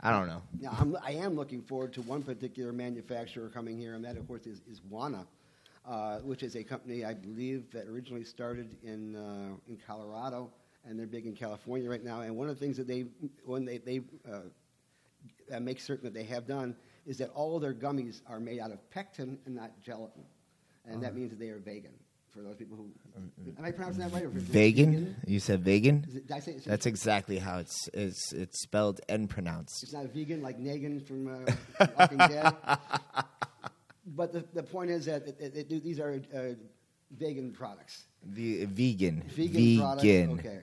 I 0.00 0.10
don't 0.10 0.28
know. 0.28 0.40
Now, 0.58 0.76
I'm, 0.80 0.96
I 1.04 1.10
am 1.10 1.36
looking 1.36 1.60
forward 1.60 1.92
to 1.92 2.00
one 2.00 2.22
particular 2.22 2.72
manufacturer 2.72 3.50
coming 3.50 3.78
here, 3.78 3.96
and 3.96 4.02
that, 4.02 4.16
of 4.16 4.26
course, 4.26 4.46
is, 4.46 4.62
is 4.66 4.80
Wana, 4.90 5.26
uh, 5.86 6.20
which 6.20 6.42
is 6.42 6.56
a 6.56 6.64
company 6.64 7.04
I 7.04 7.12
believe 7.12 7.70
that 7.72 7.86
originally 7.86 8.24
started 8.24 8.78
in 8.82 9.14
uh, 9.14 9.50
in 9.68 9.76
Colorado, 9.86 10.50
and 10.86 10.98
they're 10.98 11.06
big 11.06 11.26
in 11.26 11.34
California 11.34 11.90
right 11.90 12.02
now. 12.02 12.22
And 12.22 12.34
one 12.34 12.48
of 12.48 12.58
the 12.58 12.64
things 12.64 12.78
that 12.78 12.86
they 12.86 13.04
when 13.44 13.66
they 13.66 13.76
they 13.76 14.00
uh, 14.26 14.38
uh, 15.54 15.60
make 15.60 15.80
certain 15.80 16.04
that 16.04 16.14
they 16.14 16.24
have 16.24 16.46
done 16.46 16.74
is 17.08 17.18
that 17.18 17.30
all 17.30 17.58
their 17.58 17.74
gummies 17.74 18.20
are 18.28 18.38
made 18.38 18.60
out 18.60 18.70
of 18.70 18.78
pectin 18.90 19.38
and 19.46 19.56
not 19.56 19.72
gelatin, 19.82 20.22
and 20.86 21.02
that 21.02 21.16
means 21.16 21.30
that 21.30 21.40
they 21.40 21.48
are 21.48 21.58
vegan. 21.58 21.92
For 22.34 22.42
those 22.42 22.56
people 22.56 22.76
who 22.76 22.90
am 23.16 23.64
I 23.64 23.72
pronouncing 23.72 24.00
that 24.02 24.12
right? 24.12 24.22
Or 24.22 24.28
it 24.28 24.34
Vegan? 24.34 25.16
You 25.26 25.40
said 25.40 25.64
vegan? 25.64 26.06
It, 26.14 26.30
I 26.30 26.38
say, 26.40 26.52
it- 26.52 26.64
That's 26.64 26.86
exactly 26.86 27.38
how 27.38 27.58
it's 27.58 27.88
it's 27.94 28.32
it's 28.32 28.62
spelled 28.62 29.00
and 29.08 29.28
pronounced. 29.28 29.82
It's 29.82 29.94
not 29.94 30.06
vegan 30.12 30.42
like 30.42 30.60
Negan 30.60 31.04
from 31.04 31.26
uh, 31.80 31.86
Walking 31.98 32.18
Dead. 32.18 32.54
But 34.16 34.32
the, 34.32 34.42
the 34.54 34.62
point 34.62 34.90
is 34.90 35.04
that 35.04 35.22
it, 35.38 35.68
these 35.68 36.00
are 36.00 36.20
uh, 36.34 36.54
vegan 37.10 37.52
products. 37.52 38.04
The 38.24 38.64
vegan, 38.64 39.22
Vegan, 39.28 39.78
products. 39.78 40.04
Okay. 40.06 40.60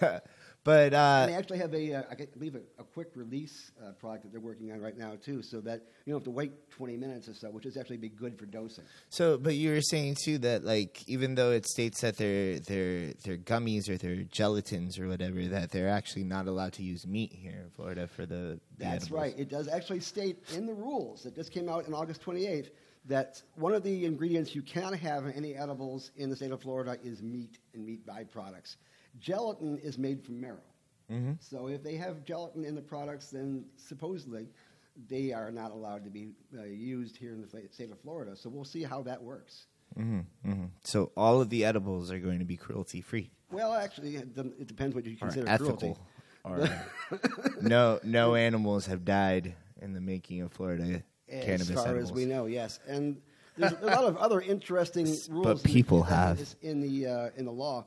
but 0.62 0.92
uh, 0.92 1.26
they 1.26 1.34
actually 1.34 1.58
have 1.58 1.72
a, 1.74 1.94
uh, 1.94 2.02
I 2.10 2.14
believe, 2.34 2.54
a, 2.54 2.60
a 2.78 2.84
quick 2.84 3.08
release 3.14 3.72
uh, 3.82 3.92
product 3.92 4.24
that 4.24 4.32
they're 4.32 4.40
working 4.40 4.72
on 4.72 4.80
right 4.80 4.96
now 4.96 5.16
too, 5.22 5.42
so 5.42 5.60
that 5.62 5.82
you 6.04 6.12
don't 6.12 6.20
have 6.20 6.24
to 6.24 6.30
wait 6.30 6.70
20 6.70 6.96
minutes 6.96 7.28
or 7.28 7.34
so, 7.34 7.48
which 7.50 7.64
is 7.64 7.76
actually 7.76 7.96
be 7.96 8.10
good 8.10 8.38
for 8.38 8.46
dosing. 8.46 8.84
So, 9.08 9.38
but 9.38 9.54
you 9.54 9.70
were 9.70 9.80
saying 9.80 10.16
too 10.22 10.38
that 10.38 10.64
like 10.64 11.02
even 11.08 11.34
though 11.34 11.50
it 11.50 11.66
states 11.66 12.02
that 12.02 12.16
they're 12.18 12.58
they're 12.60 13.12
they're 13.24 13.38
gummies 13.38 13.88
or 13.88 13.96
they're 13.96 14.24
gelatins 14.24 15.00
or 15.00 15.08
whatever, 15.08 15.42
that 15.46 15.70
they're 15.70 15.88
actually 15.88 16.24
not 16.24 16.46
allowed 16.46 16.74
to 16.74 16.82
use 16.82 17.06
meat 17.06 17.32
here 17.32 17.60
in 17.64 17.70
Florida 17.70 18.06
for 18.06 18.26
the. 18.26 18.34
the 18.34 18.60
That's 18.78 19.04
edibles. 19.04 19.10
right. 19.10 19.34
It 19.38 19.48
does 19.48 19.68
actually 19.68 20.00
state 20.00 20.38
in 20.54 20.66
the 20.66 20.74
rules 20.74 21.22
that 21.22 21.34
just 21.34 21.52
came 21.52 21.68
out 21.68 21.86
on 21.86 21.94
August 21.94 22.22
28th 22.22 22.70
that 23.06 23.42
one 23.54 23.72
of 23.72 23.82
the 23.82 24.04
ingredients 24.04 24.54
you 24.54 24.62
cannot 24.62 24.94
have 24.94 25.24
in 25.24 25.32
any 25.32 25.54
edibles 25.54 26.10
in 26.16 26.28
the 26.28 26.36
state 26.36 26.50
of 26.50 26.60
Florida 26.60 26.98
is 27.02 27.22
meat 27.22 27.58
and 27.74 27.84
meat 27.84 28.06
byproducts. 28.06 28.76
Gelatin 29.18 29.78
is 29.78 29.98
made 29.98 30.22
from 30.24 30.40
marrow. 30.40 30.62
Mm-hmm. 31.10 31.32
So 31.40 31.66
if 31.68 31.82
they 31.82 31.96
have 31.96 32.24
gelatin 32.24 32.64
in 32.64 32.74
the 32.74 32.82
products, 32.82 33.30
then 33.30 33.64
supposedly 33.76 34.48
they 35.08 35.32
are 35.32 35.50
not 35.50 35.72
allowed 35.72 36.04
to 36.04 36.10
be 36.10 36.28
uh, 36.56 36.64
used 36.64 37.16
here 37.16 37.32
in 37.32 37.40
the 37.40 37.48
state 37.72 37.90
of 37.90 38.00
Florida. 38.00 38.36
So 38.36 38.48
we'll 38.48 38.64
see 38.64 38.82
how 38.82 39.02
that 39.02 39.22
works. 39.22 39.66
hmm 39.96 40.20
hmm 40.44 40.66
So 40.84 41.10
all 41.16 41.40
of 41.40 41.50
the 41.50 41.64
edibles 41.64 42.12
are 42.12 42.18
going 42.18 42.38
to 42.38 42.44
be 42.44 42.56
cruelty 42.56 43.00
free 43.00 43.30
Well, 43.50 43.72
actually, 43.74 44.16
it, 44.16 44.28
it 44.36 44.66
depends 44.68 44.94
what 44.94 45.04
you 45.04 45.16
or 45.20 45.28
consider 45.28 45.48
ethical, 45.48 45.76
cruelty. 45.76 46.00
or 46.44 46.68
no 47.62 47.98
no 48.04 48.34
animals 48.36 48.86
have 48.86 49.04
died 49.04 49.54
in 49.82 49.92
the 49.92 50.00
making 50.00 50.42
of 50.42 50.52
Florida 50.52 51.02
As 51.28 51.44
cannabis 51.44 51.70
As 51.70 51.74
far 51.76 51.86
edibles. 51.88 52.10
as 52.10 52.14
we 52.14 52.24
know, 52.26 52.46
yes. 52.46 52.78
And 52.86 53.20
there's 53.56 53.72
a 53.72 53.86
lot 53.86 54.04
of 54.04 54.16
other 54.16 54.40
interesting 54.40 55.06
rules. 55.06 55.28
But 55.28 55.62
people 55.64 56.02
in, 56.04 56.08
have. 56.08 56.54
in 56.62 56.80
the 56.80 57.06
uh, 57.06 57.30
in 57.36 57.44
the 57.46 57.52
law. 57.52 57.86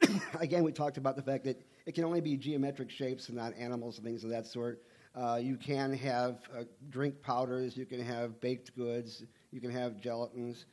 Again, 0.40 0.62
we 0.62 0.72
talked 0.72 0.96
about 0.96 1.16
the 1.16 1.22
fact 1.22 1.44
that 1.44 1.60
it 1.86 1.94
can 1.94 2.04
only 2.04 2.20
be 2.20 2.36
geometric 2.36 2.90
shapes 2.90 3.28
and 3.28 3.36
not 3.36 3.54
animals 3.56 3.96
and 3.96 4.06
things 4.06 4.24
of 4.24 4.30
that 4.30 4.46
sort. 4.46 4.82
Uh, 5.14 5.38
you 5.42 5.56
can 5.56 5.92
have 5.94 6.40
uh, 6.56 6.64
drink 6.90 7.20
powders. 7.22 7.76
You 7.76 7.86
can 7.86 8.00
have 8.00 8.40
baked 8.40 8.76
goods. 8.76 9.24
You 9.50 9.60
can 9.60 9.70
have 9.70 9.92
gelatins. 9.94 10.64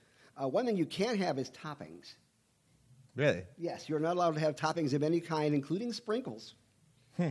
Uh, 0.41 0.47
one 0.49 0.65
thing 0.65 0.75
you 0.75 0.85
can't 0.85 1.17
have 1.19 1.37
is 1.39 1.49
toppings. 1.51 2.15
Really? 3.15 3.43
Yes, 3.57 3.87
you're 3.87 3.99
not 3.99 4.15
allowed 4.15 4.33
to 4.35 4.39
have 4.41 4.55
toppings 4.55 4.93
of 4.93 5.03
any 5.03 5.19
kind, 5.19 5.53
including 5.53 5.93
sprinkles. 5.93 6.55
Hmm. 7.15 7.29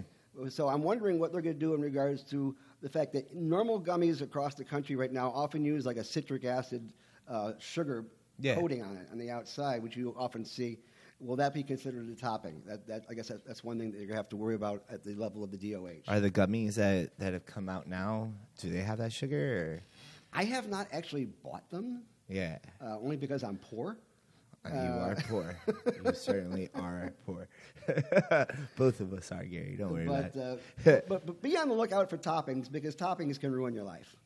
So 0.48 0.68
I'm 0.68 0.82
wondering 0.82 1.18
what 1.18 1.32
they're 1.32 1.42
going 1.42 1.56
to 1.56 1.60
do 1.60 1.74
in 1.74 1.80
regards 1.82 2.22
to 2.30 2.56
the 2.80 2.88
fact 2.88 3.12
that 3.12 3.34
normal 3.34 3.80
gummies 3.80 4.22
across 4.22 4.54
the 4.54 4.64
country 4.64 4.96
right 4.96 5.12
now 5.12 5.30
often 5.34 5.64
use 5.64 5.84
like 5.84 5.96
a 5.98 6.04
citric 6.04 6.44
acid 6.44 6.92
uh, 7.28 7.52
sugar 7.58 8.06
Yeah. 8.38 8.54
coating 8.54 8.82
on 8.82 8.96
it 8.96 9.08
on 9.12 9.18
the 9.18 9.28
outside, 9.30 9.82
which 9.82 9.96
you 9.96 10.14
often 10.16 10.44
see. 10.44 10.78
Will 11.22 11.36
that 11.36 11.54
be 11.54 11.62
considered 11.62 12.08
a 12.08 12.14
topping? 12.14 12.62
That, 12.66 12.86
that 12.88 13.04
I 13.08 13.14
guess 13.14 13.28
that, 13.28 13.46
that's 13.46 13.62
one 13.62 13.78
thing 13.78 13.92
that 13.92 13.98
you're 13.98 14.06
going 14.06 14.16
to 14.16 14.22
have 14.22 14.28
to 14.30 14.36
worry 14.36 14.56
about 14.56 14.82
at 14.90 15.04
the 15.04 15.14
level 15.14 15.44
of 15.44 15.50
the 15.52 15.72
DOH. 15.72 16.02
Are 16.12 16.18
the 16.20 16.30
gummies 16.30 16.74
that, 16.74 17.16
that 17.18 17.32
have 17.32 17.46
come 17.46 17.68
out 17.68 17.86
now? 17.86 18.32
Do 18.58 18.68
they 18.70 18.80
have 18.80 18.98
that 18.98 19.12
sugar? 19.12 19.36
Or? 19.38 19.82
I 20.32 20.44
have 20.44 20.68
not 20.68 20.88
actually 20.92 21.26
bought 21.26 21.68
them, 21.70 22.02
Yeah. 22.28 22.58
uh, 22.84 22.98
only 22.98 23.16
because 23.16 23.44
I'm 23.44 23.56
poor. 23.56 23.96
Uh, 24.64 24.68
you 24.70 24.78
are 24.78 25.16
poor. 25.28 25.56
you 26.04 26.12
certainly 26.14 26.68
are 26.74 27.12
poor. 27.26 27.48
Both 28.76 29.00
of 29.00 29.12
us 29.12 29.30
are, 29.32 29.44
Gary. 29.44 29.76
Don't 29.78 29.92
worry 29.92 30.06
But, 30.06 30.34
about 30.34 30.56
uh, 30.86 31.00
but, 31.08 31.26
but 31.26 31.42
be 31.42 31.56
on 31.56 31.68
the 31.68 31.74
lookout 31.74 32.08
for 32.10 32.16
toppings 32.16 32.70
because 32.70 32.94
toppings 32.96 33.38
can 33.38 33.52
ruin 33.52 33.74
your 33.74 33.84
life. 33.84 34.16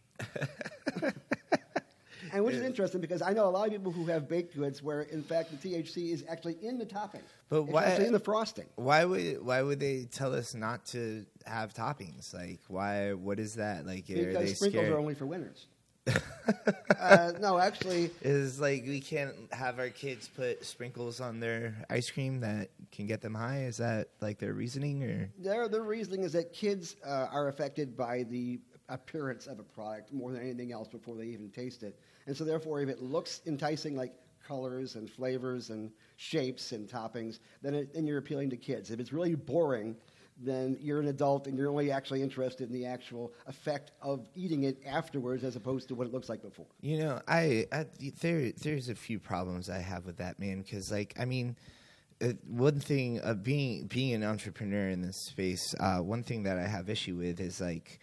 And 2.36 2.44
which 2.44 2.54
is 2.54 2.62
interesting 2.62 3.00
because 3.00 3.22
I 3.22 3.32
know 3.32 3.48
a 3.48 3.50
lot 3.50 3.66
of 3.66 3.72
people 3.72 3.90
who 3.90 4.04
have 4.06 4.28
baked 4.28 4.54
goods 4.54 4.82
where, 4.82 5.02
in 5.02 5.22
fact, 5.22 5.50
the 5.50 5.56
THC 5.56 6.12
is 6.12 6.22
actually 6.28 6.58
in 6.62 6.76
the 6.76 6.84
topping. 6.84 7.22
But 7.48 7.62
it's 7.62 7.72
why- 7.72 7.84
actually 7.84 8.06
in 8.08 8.12
the 8.12 8.20
frosting. 8.20 8.66
why 8.76 9.04
would 9.04 9.42
why 9.42 9.62
would 9.62 9.80
they 9.80 10.04
tell 10.04 10.34
us 10.34 10.54
not 10.54 10.84
to 10.86 11.24
have 11.46 11.72
toppings? 11.72 12.34
Like 12.34 12.60
why? 12.68 13.14
What 13.14 13.38
is 13.38 13.54
that? 13.54 13.86
Like 13.86 14.10
are 14.10 14.14
they 14.14 14.24
Because 14.26 14.56
sprinkles 14.56 14.82
scared? 14.82 14.92
are 14.92 14.98
only 14.98 15.14
for 15.14 15.24
winners. 15.26 15.66
uh, 17.00 17.32
no, 17.40 17.58
actually, 17.58 18.10
is 18.22 18.60
like 18.60 18.84
we 18.86 19.00
can't 19.00 19.34
have 19.50 19.78
our 19.78 19.88
kids 19.88 20.28
put 20.28 20.64
sprinkles 20.64 21.20
on 21.20 21.40
their 21.40 21.74
ice 21.90 22.10
cream 22.10 22.40
that 22.40 22.68
can 22.92 23.06
get 23.06 23.20
them 23.20 23.34
high. 23.34 23.64
Is 23.64 23.78
that 23.78 24.08
like 24.20 24.38
their 24.38 24.52
reasoning 24.52 25.02
or? 25.02 25.30
their, 25.38 25.68
their 25.68 25.82
reasoning 25.82 26.22
is 26.22 26.32
that 26.34 26.52
kids 26.52 26.94
uh, 27.04 27.26
are 27.32 27.48
affected 27.48 27.96
by 27.96 28.22
the 28.24 28.60
appearance 28.88 29.48
of 29.48 29.58
a 29.58 29.64
product 29.64 30.12
more 30.12 30.30
than 30.30 30.42
anything 30.42 30.70
else 30.70 30.86
before 30.86 31.16
they 31.16 31.24
even 31.24 31.50
taste 31.50 31.82
it. 31.82 31.98
And 32.26 32.36
so, 32.36 32.44
therefore, 32.44 32.80
if 32.80 32.88
it 32.88 33.02
looks 33.02 33.40
enticing, 33.46 33.96
like 33.96 34.14
colors 34.46 34.94
and 34.94 35.10
flavors 35.10 35.70
and 35.70 35.90
shapes 36.16 36.72
and 36.72 36.88
toppings, 36.88 37.40
then, 37.62 37.74
it, 37.74 37.94
then 37.94 38.06
you're 38.06 38.18
appealing 38.18 38.50
to 38.50 38.56
kids. 38.56 38.90
If 38.90 39.00
it's 39.00 39.12
really 39.12 39.34
boring, 39.34 39.96
then 40.38 40.76
you're 40.80 41.00
an 41.00 41.08
adult 41.08 41.46
and 41.46 41.56
you're 41.56 41.70
only 41.70 41.90
actually 41.90 42.22
interested 42.22 42.68
in 42.68 42.74
the 42.74 42.86
actual 42.86 43.32
effect 43.46 43.92
of 44.02 44.28
eating 44.34 44.64
it 44.64 44.78
afterwards 44.86 45.44
as 45.44 45.56
opposed 45.56 45.88
to 45.88 45.94
what 45.94 46.06
it 46.06 46.12
looks 46.12 46.28
like 46.28 46.42
before. 46.42 46.66
You 46.80 46.98
know, 46.98 47.20
I, 47.26 47.66
I 47.72 47.86
there 48.20 48.52
there's 48.52 48.88
a 48.88 48.94
few 48.94 49.18
problems 49.18 49.70
I 49.70 49.78
have 49.78 50.04
with 50.04 50.18
that 50.18 50.38
man 50.38 50.62
because, 50.62 50.92
like, 50.92 51.14
I 51.18 51.24
mean, 51.24 51.56
uh, 52.20 52.28
one 52.46 52.80
thing 52.80 53.20
uh, 53.22 53.34
being 53.34 53.86
being 53.86 54.12
an 54.12 54.24
entrepreneur 54.24 54.88
in 54.88 55.00
this 55.00 55.16
space, 55.16 55.74
uh, 55.80 55.98
one 55.98 56.22
thing 56.22 56.42
that 56.42 56.58
I 56.58 56.66
have 56.66 56.90
issue 56.90 57.16
with 57.16 57.40
is 57.40 57.60
like, 57.60 58.00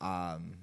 um, 0.00 0.56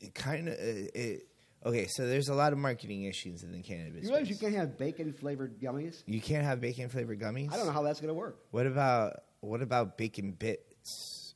it 0.00 0.14
kind 0.14 0.48
of 0.48 0.54
uh, 0.54 0.58
it. 0.94 1.26
Okay, 1.64 1.86
so 1.88 2.06
there's 2.06 2.28
a 2.28 2.34
lot 2.34 2.52
of 2.52 2.58
marketing 2.58 3.04
issues 3.04 3.42
in 3.42 3.50
the 3.50 3.60
cannabis. 3.62 4.04
You 4.04 4.10
realize 4.10 4.26
space. 4.28 4.40
you 4.40 4.46
can't 4.48 4.54
have 4.56 4.78
bacon 4.78 5.12
flavored 5.12 5.58
gummies? 5.60 6.02
You 6.06 6.20
can't 6.20 6.44
have 6.44 6.60
bacon 6.60 6.88
flavored 6.88 7.18
gummies. 7.20 7.52
I 7.52 7.56
don't 7.56 7.66
know 7.66 7.72
how 7.72 7.82
that's 7.82 8.00
going 8.00 8.08
to 8.08 8.14
work. 8.14 8.38
What 8.52 8.66
about 8.66 9.22
what 9.40 9.62
about 9.62 9.98
bacon 9.98 10.32
bits? 10.32 11.34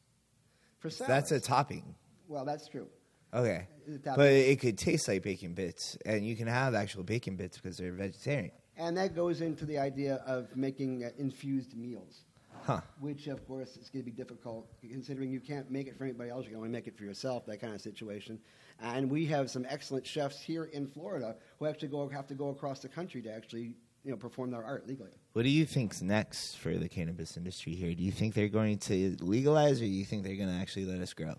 For 0.78 0.88
salads. 0.90 1.30
That's 1.30 1.32
a 1.32 1.40
topping. 1.46 1.94
well, 2.28 2.44
that's 2.44 2.68
true. 2.68 2.86
Okay, 3.32 3.68
It's 3.86 3.96
a 3.96 3.98
topping. 3.98 4.16
but 4.16 4.32
it 4.32 4.60
could 4.60 4.76
taste 4.78 5.06
like 5.08 5.22
bacon 5.22 5.54
bits, 5.54 5.96
and 6.04 6.24
you 6.26 6.34
can 6.36 6.46
have 6.48 6.74
actual 6.74 7.02
bacon 7.04 7.36
bits 7.36 7.58
because 7.58 7.76
they're 7.76 7.92
vegetarian. 7.92 8.50
And 8.76 8.96
that 8.96 9.14
goes 9.14 9.40
into 9.40 9.66
the 9.66 9.78
idea 9.78 10.22
of 10.26 10.56
making 10.56 11.04
uh, 11.04 11.10
infused 11.18 11.76
meals, 11.76 12.24
Huh. 12.70 12.80
which, 13.00 13.26
of 13.26 13.44
course, 13.48 13.76
is 13.76 13.88
going 13.88 14.04
to 14.04 14.10
be 14.10 14.16
difficult 14.16 14.68
considering 14.80 15.32
you 15.32 15.40
can't 15.40 15.68
make 15.72 15.88
it 15.88 15.96
for 15.96 16.04
anybody 16.04 16.30
else. 16.30 16.44
You 16.44 16.50
can 16.50 16.58
only 16.58 16.68
make 16.68 16.86
it 16.86 16.96
for 16.96 17.02
yourself, 17.02 17.44
that 17.46 17.60
kind 17.60 17.74
of 17.74 17.80
situation. 17.80 18.38
And 18.80 19.10
we 19.10 19.26
have 19.26 19.50
some 19.50 19.66
excellent 19.68 20.06
chefs 20.06 20.40
here 20.40 20.66
in 20.66 20.86
Florida 20.86 21.34
who 21.58 21.66
actually 21.66 21.88
go, 21.88 22.08
have 22.08 22.28
to 22.28 22.34
go 22.34 22.50
across 22.50 22.78
the 22.78 22.88
country 22.88 23.22
to 23.22 23.34
actually 23.34 23.74
you 24.04 24.12
know, 24.12 24.16
perform 24.16 24.52
their 24.52 24.64
art 24.64 24.86
legally. 24.86 25.10
What 25.32 25.42
do 25.42 25.48
you 25.48 25.66
think's 25.66 26.00
next 26.00 26.58
for 26.58 26.72
the 26.76 26.88
cannabis 26.88 27.36
industry 27.36 27.74
here? 27.74 27.92
Do 27.92 28.04
you 28.04 28.12
think 28.12 28.34
they're 28.34 28.48
going 28.48 28.78
to 28.78 29.16
legalize, 29.18 29.80
or 29.80 29.86
do 29.86 29.90
you 29.90 30.04
think 30.04 30.22
they're 30.22 30.36
going 30.36 30.48
to 30.48 30.54
actually 30.54 30.84
let 30.84 31.00
us 31.00 31.12
grow? 31.12 31.34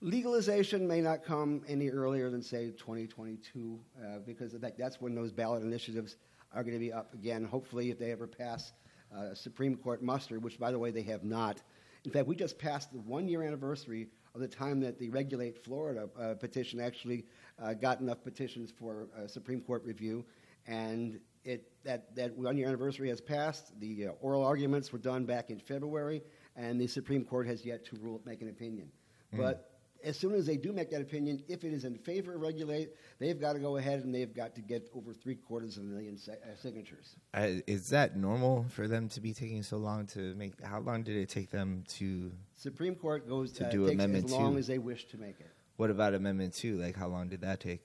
Legalization 0.00 0.88
may 0.88 1.02
not 1.02 1.24
come 1.24 1.62
any 1.68 1.90
earlier 1.90 2.30
than, 2.30 2.40
say, 2.40 2.70
2022, 2.70 3.78
uh, 4.02 4.18
because 4.24 4.54
fact, 4.54 4.78
that's 4.78 4.98
when 4.98 5.14
those 5.14 5.30
ballot 5.30 5.62
initiatives 5.62 6.16
are 6.54 6.62
going 6.62 6.74
to 6.74 6.80
be 6.80 6.90
up 6.90 7.12
again. 7.12 7.44
Hopefully, 7.44 7.90
if 7.90 7.98
they 7.98 8.12
ever 8.12 8.26
pass 8.26 8.72
uh, 9.16 9.34
Supreme 9.34 9.76
Court 9.76 10.02
muster, 10.02 10.38
which, 10.38 10.58
by 10.58 10.70
the 10.70 10.78
way, 10.78 10.90
they 10.90 11.02
have 11.02 11.24
not. 11.24 11.62
In 12.04 12.10
fact, 12.10 12.26
we 12.26 12.36
just 12.36 12.58
passed 12.58 12.92
the 12.92 12.98
one 13.00 13.28
year 13.28 13.42
anniversary 13.42 14.08
of 14.34 14.40
the 14.40 14.48
time 14.48 14.80
that 14.80 14.98
the 14.98 15.10
Regulate 15.10 15.62
Florida 15.64 16.08
uh, 16.18 16.34
petition 16.34 16.80
actually 16.80 17.24
uh, 17.60 17.74
got 17.74 18.00
enough 18.00 18.22
petitions 18.22 18.70
for 18.70 19.08
uh, 19.16 19.26
Supreme 19.26 19.60
Court 19.60 19.82
review. 19.84 20.24
And 20.66 21.18
it, 21.44 21.70
that, 21.84 22.14
that 22.14 22.36
one 22.36 22.56
year 22.56 22.68
anniversary 22.68 23.08
has 23.08 23.20
passed. 23.20 23.78
The 23.80 24.08
uh, 24.08 24.10
oral 24.20 24.44
arguments 24.44 24.92
were 24.92 24.98
done 24.98 25.24
back 25.24 25.50
in 25.50 25.58
February, 25.58 26.22
and 26.56 26.80
the 26.80 26.86
Supreme 26.86 27.24
Court 27.24 27.46
has 27.46 27.64
yet 27.64 27.84
to 27.86 27.96
rule, 27.96 28.20
make 28.24 28.42
an 28.42 28.48
opinion. 28.48 28.90
But 29.32 29.67
as 30.04 30.16
soon 30.16 30.34
as 30.34 30.46
they 30.46 30.56
do 30.56 30.72
make 30.72 30.90
that 30.90 31.00
opinion, 31.00 31.42
if 31.48 31.64
it 31.64 31.72
is 31.72 31.84
in 31.84 31.96
favor 31.96 32.34
of 32.34 32.40
regulate, 32.40 32.90
they've 33.18 33.40
got 33.40 33.54
to 33.54 33.58
go 33.58 33.76
ahead 33.76 34.04
and 34.04 34.14
they've 34.14 34.32
got 34.34 34.54
to 34.54 34.60
get 34.60 34.88
over 34.94 35.12
three 35.12 35.34
quarters 35.34 35.76
of 35.76 35.82
a 35.82 35.86
million 35.86 36.16
si- 36.16 36.32
uh, 36.32 36.54
signatures. 36.60 37.16
Uh, 37.34 37.48
is 37.66 37.88
that 37.90 38.16
normal 38.16 38.64
for 38.70 38.86
them 38.86 39.08
to 39.08 39.20
be 39.20 39.32
taking 39.34 39.62
so 39.62 39.76
long 39.76 40.06
to 40.06 40.34
make? 40.36 40.60
How 40.62 40.80
long 40.80 41.02
did 41.02 41.16
it 41.16 41.28
take 41.28 41.50
them 41.50 41.84
to? 41.98 42.30
Supreme 42.56 42.94
Court 42.94 43.28
goes 43.28 43.52
To 43.52 43.66
uh, 43.66 43.70
do 43.70 43.88
Amendment 43.88 44.26
as 44.26 44.32
long 44.32 44.52
two. 44.52 44.58
as 44.58 44.66
they 44.66 44.78
wish 44.78 45.06
to 45.06 45.18
make 45.18 45.40
it. 45.40 45.50
What 45.76 45.90
about 45.90 46.14
Amendment 46.14 46.54
Two? 46.54 46.76
Like, 46.78 46.96
how 46.96 47.06
long 47.08 47.28
did 47.28 47.40
that 47.42 47.60
take? 47.60 47.80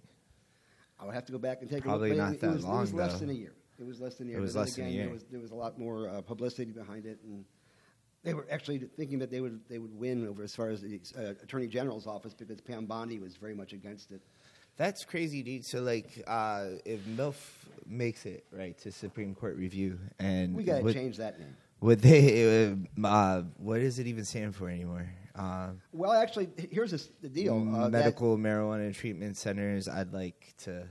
I 0.99 1.05
would 1.05 1.13
have 1.15 1.25
to 1.25 1.31
go 1.31 1.37
back 1.37 1.61
and 1.61 1.69
take 1.69 1.83
Probably 1.83 2.11
a 2.11 2.13
look. 2.13 2.23
not 2.23 2.33
it, 2.33 2.41
that 2.41 2.49
it 2.49 2.53
was, 2.55 2.63
long, 2.65 2.77
It 2.77 2.81
was 2.81 2.93
less 2.93 3.13
though. 3.13 3.19
than 3.19 3.29
a 3.31 3.33
year. 3.33 3.53
It 3.79 3.85
was 3.85 3.99
less 3.99 4.15
than 4.15 4.27
a 4.27 4.29
year. 4.31 4.39
It 4.39 4.41
was 4.41 4.55
less 4.55 4.75
than 4.75 4.85
a 4.85 4.89
year. 4.89 5.03
There 5.05 5.13
was, 5.13 5.23
there 5.31 5.39
was 5.39 5.51
a 5.51 5.55
lot 5.55 5.77
more 5.79 6.07
uh, 6.07 6.21
publicity 6.21 6.71
behind 6.71 7.05
it, 7.05 7.19
and 7.23 7.43
they 8.23 8.33
were 8.33 8.47
actually 8.49 8.79
thinking 8.97 9.19
that 9.19 9.29
they 9.29 9.41
would 9.41 9.59
they 9.69 9.79
would 9.79 9.93
win 9.97 10.27
over 10.27 10.43
as 10.43 10.55
far 10.55 10.69
as 10.69 10.81
the 10.81 10.99
uh, 11.17 11.31
Attorney 11.43 11.67
General's 11.67 12.07
office 12.07 12.33
because 12.33 12.61
Pam 12.61 12.85
Bondi 12.85 13.19
was 13.19 13.35
very 13.35 13.53
much 13.55 13.73
against 13.73 14.11
it. 14.11 14.21
That's 14.75 15.05
crazy, 15.05 15.43
dude. 15.43 15.63
So, 15.65 15.81
like, 15.81 16.23
uh, 16.25 16.69
if 16.83 17.05
MILF 17.05 17.35
makes 17.85 18.25
it 18.25 18.43
right 18.51 18.75
to 18.79 18.91
Supreme 18.91 19.35
Court 19.35 19.55
review, 19.55 19.99
and 20.17 20.55
We 20.55 20.63
got 20.63 20.77
to 20.77 20.83
would, 20.83 20.95
change 20.95 21.17
that 21.17 21.39
name. 21.39 21.55
would 21.81 21.99
they? 21.99 22.75
Uh, 23.03 23.43
what 23.57 23.81
does 23.81 23.99
it 23.99 24.07
even 24.07 24.25
stand 24.25 24.55
for 24.55 24.69
anymore? 24.69 25.07
Uh, 25.35 25.69
Well, 25.91 26.13
actually, 26.13 26.49
here's 26.71 26.89
this, 26.91 27.09
the 27.21 27.29
deal. 27.29 27.55
Uh, 27.55 27.89
medical 27.89 28.35
marijuana 28.37 28.95
treatment 28.95 29.37
centers. 29.37 29.87
I'd 29.87 30.11
like 30.13 30.55
to. 30.63 30.87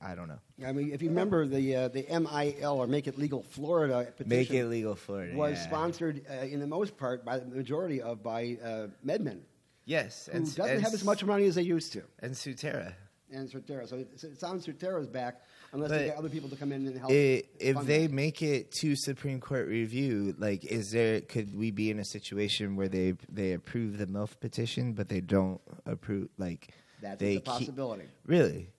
I 0.00 0.14
don't 0.14 0.28
know. 0.28 0.38
I 0.66 0.72
mean, 0.72 0.92
if 0.92 1.02
you 1.02 1.08
remember 1.08 1.46
the 1.46 1.74
uh, 1.74 1.88
the 1.88 2.06
MIL 2.08 2.72
or 2.80 2.86
Make 2.86 3.08
It 3.08 3.18
Legal 3.18 3.42
Florida 3.42 4.04
petition 4.16 4.28
Make 4.28 4.50
it 4.52 4.66
legal, 4.66 4.94
Florida. 4.94 5.36
was 5.36 5.54
yeah. 5.54 5.66
sponsored 5.66 6.24
uh, 6.30 6.44
in 6.44 6.60
the 6.60 6.66
most 6.68 6.96
part 6.96 7.24
by 7.24 7.38
the 7.40 7.46
majority 7.46 8.00
of 8.00 8.22
by 8.22 8.58
uh, 8.62 8.86
MedMen, 9.04 9.40
Yes, 9.86 10.28
who 10.30 10.36
and 10.38 10.54
doesn't 10.54 10.76
and, 10.76 10.82
have 10.84 10.94
as 10.94 11.02
much 11.04 11.24
money 11.24 11.46
as 11.46 11.56
they 11.56 11.62
used 11.62 11.92
to, 11.94 12.02
And 12.20 12.32
Surterra. 12.34 12.94
and 13.32 13.50
Surterra. 13.50 13.88
So 13.88 13.96
it, 13.96 14.08
it 14.22 14.38
sounds 14.38 14.66
Surterra's 14.66 15.08
back 15.08 15.42
unless 15.72 15.90
But 15.90 15.98
they 15.98 16.06
get 16.06 16.16
other 16.16 16.28
people 16.28 16.48
to 16.48 16.56
come 16.56 16.70
in 16.70 16.86
and 16.86 16.96
help. 16.96 17.10
I 17.10 17.42
if 17.58 17.76
they 17.84 18.06
that. 18.06 18.12
make 18.12 18.40
it 18.40 18.70
to 18.80 18.94
Supreme 18.94 19.40
Court 19.40 19.66
review, 19.66 20.34
like, 20.38 20.64
is 20.64 20.92
there 20.92 21.22
could 21.22 21.52
we 21.56 21.72
be 21.72 21.90
in 21.90 21.98
a 21.98 22.04
situation 22.04 22.76
where 22.76 22.88
they 22.88 23.14
they 23.28 23.52
approve 23.52 23.98
the 23.98 24.06
MILF 24.06 24.38
petition, 24.38 24.92
but 24.92 25.08
they 25.08 25.20
don't 25.20 25.60
approve 25.86 26.28
like 26.38 26.72
that's 27.02 27.20
a 27.22 27.40
possibility. 27.40 28.02
Keep, 28.02 28.10
really? 28.26 28.70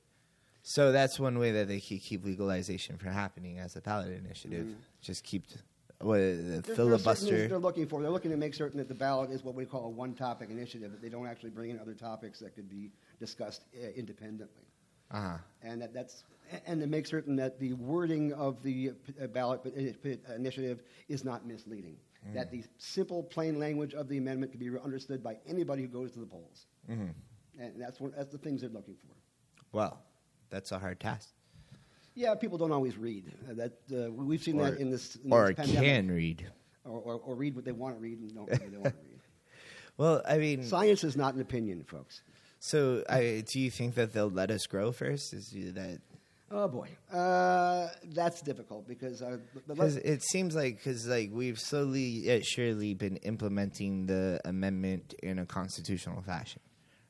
So 0.61 0.91
that's 0.91 1.19
one 1.19 1.39
way 1.39 1.51
that 1.53 1.67
they 1.67 1.79
keep, 1.79 2.01
keep 2.03 2.23
legalization 2.25 2.97
from 2.97 3.11
happening 3.13 3.59
as 3.59 3.75
a 3.75 3.81
ballot 3.81 4.11
initiative. 4.11 4.75
Just 5.01 5.23
keep 5.23 5.45
what 6.01 6.17
the 6.17 6.21
There- 6.21 6.33
there 6.33 6.55
are 6.55 6.61
certain 6.61 6.63
things 6.63 6.75
filibuster. 6.75 7.47
They're 7.47 7.59
looking 7.59 7.87
for. 7.87 8.01
They're 8.01 8.11
looking 8.11 8.31
to 8.31 8.37
make 8.37 8.53
certain 8.53 8.77
that 8.77 8.87
the 8.87 8.93
ballot 8.95 9.31
is 9.31 9.43
what 9.43 9.55
we 9.55 9.65
call 9.65 9.85
a 9.85 9.89
one-topic 9.89 10.49
initiative. 10.49 10.91
That 10.91 11.01
they 11.01 11.09
don't 11.09 11.27
actually 11.27 11.49
bring 11.49 11.71
in 11.71 11.79
other 11.79 11.93
topics 11.93 12.39
that 12.39 12.55
could 12.55 12.69
be 12.69 12.91
discussed 13.19 13.63
uh, 13.75 13.87
independently. 13.95 14.63
Uh-huh. 15.11 15.37
and 15.63 15.81
that, 15.81 15.91
that's 15.91 16.23
and 16.67 16.79
to 16.81 16.85
make 16.85 17.07
certain 17.07 17.35
that 17.37 17.59
the 17.59 17.73
wording 17.73 18.31
of 18.33 18.61
the 18.61 18.91
uh, 19.19 19.25
ballot 19.25 19.61
uh, 19.65 20.33
initiative 20.35 20.83
is 21.07 21.23
not 21.25 21.47
misleading. 21.47 21.97
Mm. 22.29 22.33
That 22.35 22.51
the 22.51 22.63
simple, 22.77 23.23
plain 23.23 23.57
language 23.57 23.95
of 23.95 24.07
the 24.07 24.17
amendment 24.19 24.51
can 24.51 24.59
be 24.59 24.69
understood 24.77 25.23
by 25.23 25.39
anybody 25.47 25.81
who 25.81 25.87
goes 25.87 26.11
to 26.11 26.19
the 26.19 26.27
polls, 26.27 26.67
Mhm. 26.87 27.09
and 27.57 27.81
that's 27.81 27.99
one, 27.99 28.11
that's 28.15 28.31
the 28.31 28.37
things 28.37 28.61
they're 28.61 28.69
looking 28.69 28.97
for. 28.97 29.15
Well, 29.71 29.99
that's 30.49 30.71
a 30.71 30.79
hard 30.79 30.99
task. 30.99 31.29
Yeah, 32.15 32.35
people 32.35 32.57
don't 32.57 32.71
always 32.71 32.97
read. 32.97 33.31
Uh, 33.49 33.53
that 33.53 33.73
uh, 34.07 34.11
we've 34.11 34.43
seen 34.43 34.59
Or, 34.59 34.71
that 34.71 34.79
in 34.79 34.89
this, 34.89 35.15
in 35.23 35.31
or 35.31 35.53
this 35.53 35.71
can 35.71 36.09
read. 36.09 36.45
or, 36.83 36.99
or, 36.99 37.13
or 37.25 37.35
read 37.35 37.55
what 37.55 37.63
they 37.65 37.71
want 37.71 37.95
to 37.95 38.01
read 38.01 38.19
and 38.19 38.33
don't 38.35 38.49
read 38.49 38.61
what 38.61 38.71
they 38.71 38.77
want 38.77 38.95
to 38.95 39.01
read. 39.01 39.19
Well, 39.97 40.21
I 40.25 40.37
mean, 40.37 40.63
Science 40.63 41.03
is 41.03 41.17
not 41.17 41.33
an 41.33 41.41
opinion, 41.41 41.83
folks. 41.83 42.21
so 42.59 43.03
I, 43.09 43.43
do 43.51 43.59
you 43.59 43.69
think 43.69 43.95
that 43.95 44.13
they'll 44.13 44.29
let 44.29 44.49
us 44.49 44.65
grow 44.65 44.93
first? 44.93 45.33
Is 45.33 45.49
that 45.51 45.99
Oh 46.51 46.67
boy, 46.69 46.87
uh, 47.13 47.89
that's 48.13 48.41
difficult 48.41 48.87
because 48.87 49.21
uh, 49.21 49.37
but 49.53 49.67
Because 49.67 49.97
it 49.97 50.23
seems 50.23 50.55
like 50.55 50.77
because 50.77 51.05
like 51.05 51.29
we've 51.33 51.59
slowly 51.59 52.01
yet 52.01 52.45
surely 52.45 52.93
been 52.93 53.17
implementing 53.17 54.07
the 54.07 54.39
amendment 54.45 55.13
in 55.21 55.37
a 55.37 55.45
constitutional 55.45 56.21
fashion, 56.21 56.61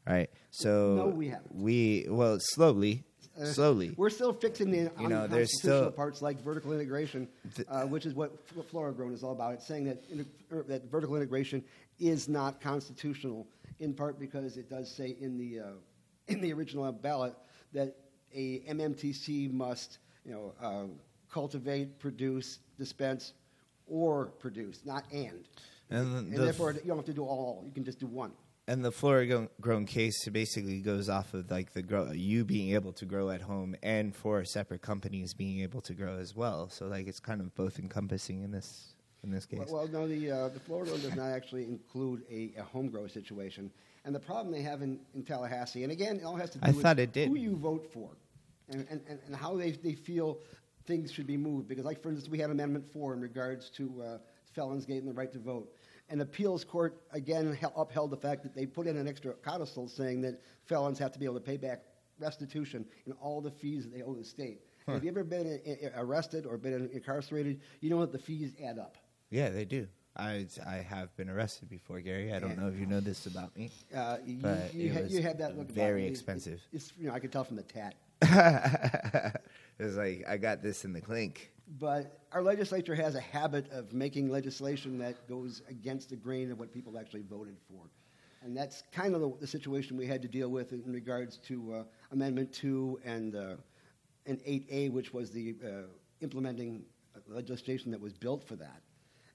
right? 0.07 0.29
So 0.49 0.95
No, 0.95 1.05
we 1.07 1.27
haven't. 1.29 1.55
We 1.55 2.07
well 2.09 2.37
slowly, 2.39 3.03
Uh, 3.39 3.45
slowly. 3.45 3.93
We're 3.97 4.09
still 4.09 4.33
fixing 4.33 4.69
the 4.71 4.91
You 4.99 5.07
know, 5.07 5.27
there's 5.27 5.57
still- 5.59 5.91
parts 5.91 6.21
like 6.21 6.41
vertical 6.43 6.73
integration, 6.73 7.27
uh, 7.67 7.83
which 7.85 8.05
is 8.05 8.13
what 8.13 8.33
F- 8.57 8.65
Florigrown 8.71 9.13
is 9.13 9.23
all 9.23 9.31
about. 9.31 9.53
It's 9.53 9.65
saying 9.67 9.85
that, 9.85 10.03
er, 10.51 10.63
that 10.63 10.85
vertical 10.91 11.15
integration 11.15 11.63
is 11.99 12.27
not 12.27 12.59
constitutional, 12.59 13.47
in 13.79 13.93
part 13.93 14.19
because 14.19 14.57
it 14.57 14.69
does 14.69 14.91
say 14.93 15.15
in 15.21 15.37
the, 15.37 15.59
uh, 15.59 15.71
in 16.27 16.41
the 16.41 16.51
original 16.53 16.91
ballot 16.91 17.33
that 17.73 17.95
a 18.33 18.59
MMTC 18.67 19.51
must 19.51 19.99
you 20.25 20.31
know, 20.33 20.53
uh, 20.61 20.85
cultivate, 21.31 21.97
produce, 21.99 22.59
dispense, 22.77 23.33
or 23.87 24.25
produce, 24.39 24.85
not 24.85 25.05
and. 25.11 25.45
And 25.89 26.13
the- 26.13 26.17
and 26.19 26.33
the 26.33 26.43
therefore, 26.43 26.73
you 26.73 26.81
don't 26.87 26.97
have 26.97 27.05
to 27.05 27.13
do 27.13 27.23
all. 27.23 27.63
You 27.65 27.71
can 27.71 27.83
just 27.85 27.99
do 27.99 28.05
one. 28.07 28.31
And 28.69 28.85
the 28.85 28.91
Florida 28.91 29.49
grown 29.59 29.87
case 29.87 30.29
basically 30.29 30.79
goes 30.81 31.09
off 31.09 31.33
of 31.33 31.49
like 31.49 31.73
the 31.73 31.81
grow 31.81 32.11
you 32.11 32.45
being 32.45 32.75
able 32.75 32.93
to 32.93 33.05
grow 33.05 33.31
at 33.31 33.41
home 33.41 33.75
and 33.81 34.15
for 34.15 34.45
separate 34.45 34.83
companies 34.83 35.33
being 35.33 35.61
able 35.61 35.81
to 35.81 35.95
grow 35.95 36.19
as 36.19 36.35
well. 36.35 36.69
So 36.69 36.85
like 36.85 37.07
it's 37.07 37.19
kind 37.19 37.41
of 37.41 37.55
both 37.55 37.79
encompassing 37.79 38.43
in 38.43 38.51
this 38.51 38.93
in 39.23 39.31
this 39.31 39.47
case. 39.47 39.61
Well, 39.65 39.73
well, 39.73 39.87
no, 39.87 40.07
the, 40.07 40.31
uh, 40.31 40.49
the 40.49 40.59
Florida 40.59 40.91
one 40.91 41.01
does 41.01 41.15
not 41.15 41.31
actually 41.31 41.63
include 41.63 42.21
a, 42.29 42.53
a 42.59 42.63
home 42.63 42.89
grow 42.89 43.07
situation. 43.07 43.71
And 44.05 44.13
the 44.13 44.19
problem 44.19 44.53
they 44.53 44.61
have 44.61 44.83
in, 44.83 44.99
in 45.15 45.23
Tallahassee, 45.23 45.81
and 45.81 45.91
again, 45.91 46.17
it 46.17 46.23
all 46.23 46.35
has 46.35 46.51
to 46.51 46.59
do 46.59 46.67
I 46.67 46.71
with 46.71 46.83
thought 46.83 46.99
it 46.99 47.11
did. 47.11 47.27
who 47.27 47.35
you 47.35 47.55
vote 47.55 47.91
for 47.91 48.11
and, 48.69 48.85
and, 48.91 49.01
and, 49.09 49.19
and 49.25 49.35
how 49.35 49.57
they, 49.57 49.71
they 49.71 49.93
feel 49.95 50.37
things 50.85 51.11
should 51.11 51.27
be 51.27 51.37
moved. 51.37 51.67
Because, 51.67 51.85
like, 51.85 52.01
for 52.01 52.09
instance, 52.09 52.29
we 52.29 52.39
had 52.39 52.49
Amendment 52.49 52.85
4 52.93 53.15
in 53.15 53.19
regards 53.19 53.69
to 53.71 54.01
uh, 54.01 54.17
felons 54.53 54.85
getting 54.85 55.05
the 55.05 55.13
right 55.13 55.31
to 55.33 55.39
vote. 55.39 55.73
And 56.09 56.21
appeals 56.21 56.63
court, 56.63 57.01
again, 57.11 57.57
upheld 57.75 58.09
the 58.11 58.17
fact 58.17 58.41
that 58.43 58.55
they 58.55 58.65
put 58.65 58.87
in 58.87 58.97
an 58.97 59.07
extra 59.07 59.33
codicil 59.33 59.87
saying 59.87 60.21
that 60.21 60.41
felons 60.65 60.97
have 60.99 61.11
to 61.11 61.19
be 61.19 61.25
able 61.25 61.35
to 61.35 61.39
pay 61.41 61.57
back 61.57 61.81
restitution 62.19 62.85
in 63.05 63.13
all 63.13 63.41
the 63.41 63.51
fees 63.51 63.83
that 63.83 63.93
they 63.93 64.01
owe 64.01 64.15
the 64.15 64.23
state. 64.23 64.61
And 64.87 64.95
Have 64.95 65.03
you 65.03 65.11
ever 65.11 65.23
been 65.23 65.59
uh, 65.67 65.87
uh, 65.87 66.01
arrested 66.03 66.45
or 66.47 66.57
been 66.57 66.89
incarcerated? 66.91 67.61
You 67.81 67.91
know 67.91 68.01
that 68.01 68.11
the 68.11 68.17
fees 68.17 68.53
add 68.63 68.79
up. 68.79 68.97
yeah, 69.29 69.49
they 69.49 69.65
do. 69.65 69.87
I 70.17 70.47
I 70.65 70.77
have 70.77 71.15
been 71.15 71.29
arrested 71.29 71.69
before, 71.69 72.01
Gary. 72.01 72.33
I 72.33 72.39
don't 72.39 72.49
Yeah. 72.55 72.61
know 72.61 72.67
if 72.69 72.79
you 72.79 72.87
know 72.87 72.99
this 72.99 73.27
about 73.27 73.55
me. 73.55 73.69
Uh, 73.95 74.17
you, 74.25 74.37
But 74.41 74.73
you, 74.73 74.87
it 74.89 74.93
ha- 74.95 75.01
was 75.01 75.13
you 75.13 75.21
have 75.21 75.37
that 75.37 75.55
look. 75.57 75.69
very. 75.69 76.05
It- 76.07 76.09
expensive. 76.09 76.59
it's 76.73 76.91
you 76.97 77.07
know 77.07 77.13
I 77.13 77.19
could 77.19 77.31
tell 77.31 77.43
from 77.43 77.55
the 77.57 77.63
tat. 77.63 77.93
it 79.79 79.83
was 79.83 79.95
like 79.95 80.25
I 80.27 80.37
got 80.37 80.61
this 80.63 80.83
in 80.85 80.91
the 80.93 81.01
clink. 81.01 81.51
But 81.77 82.21
our 82.31 82.41
legislature 82.41 82.95
has 82.95 83.13
a 83.15 83.19
habit 83.19 83.71
of 83.71 83.93
making 83.93 84.29
legislation 84.29 84.97
that 84.99 85.27
goes 85.27 85.61
against 85.69 86.09
the 86.09 86.15
grain 86.15 86.51
of 86.51 86.59
what 86.59 86.73
people 86.73 86.97
actually 86.97 87.21
voted 87.21 87.57
for. 87.69 87.83
And 88.41 88.57
that's 88.57 88.83
kind 88.91 89.13
of 89.13 89.21
the, 89.21 89.33
the 89.41 89.47
situation 89.47 89.97
we 89.97 90.07
had 90.07 90.21
to 90.21 90.27
deal 90.27 90.49
with 90.49 90.71
in 90.71 90.91
regards 90.91 91.37
to 91.37 91.73
uh, 91.73 91.83
Amendment 92.11 92.51
2 92.53 93.01
and, 93.03 93.35
uh, 93.35 93.55
and 94.25 94.39
8A, 94.39 94.91
which 94.91 95.13
was 95.13 95.29
the 95.29 95.55
uh, 95.63 95.69
implementing 96.21 96.83
legislation 97.27 97.91
that 97.91 97.99
was 97.99 98.13
built 98.13 98.43
for 98.43 98.55
that. 98.55 98.81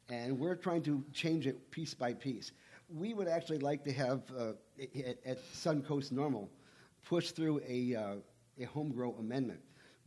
And 0.08 0.38
we're 0.38 0.56
trying 0.56 0.82
to 0.82 1.04
change 1.12 1.46
it 1.46 1.70
piece 1.70 1.94
by 1.94 2.14
piece. 2.14 2.52
We 2.88 3.14
would 3.14 3.28
actually 3.28 3.58
like 3.58 3.84
to 3.84 3.92
have, 3.92 4.22
uh, 4.36 4.52
at, 4.96 5.18
at 5.24 5.52
Suncoast 5.52 6.12
NORML, 6.12 6.48
push 7.04 7.30
through 7.30 7.60
a, 7.66 7.94
uh, 7.94 8.14
a 8.60 8.64
home 8.64 8.90
grow 8.90 9.14
amendment. 9.18 9.60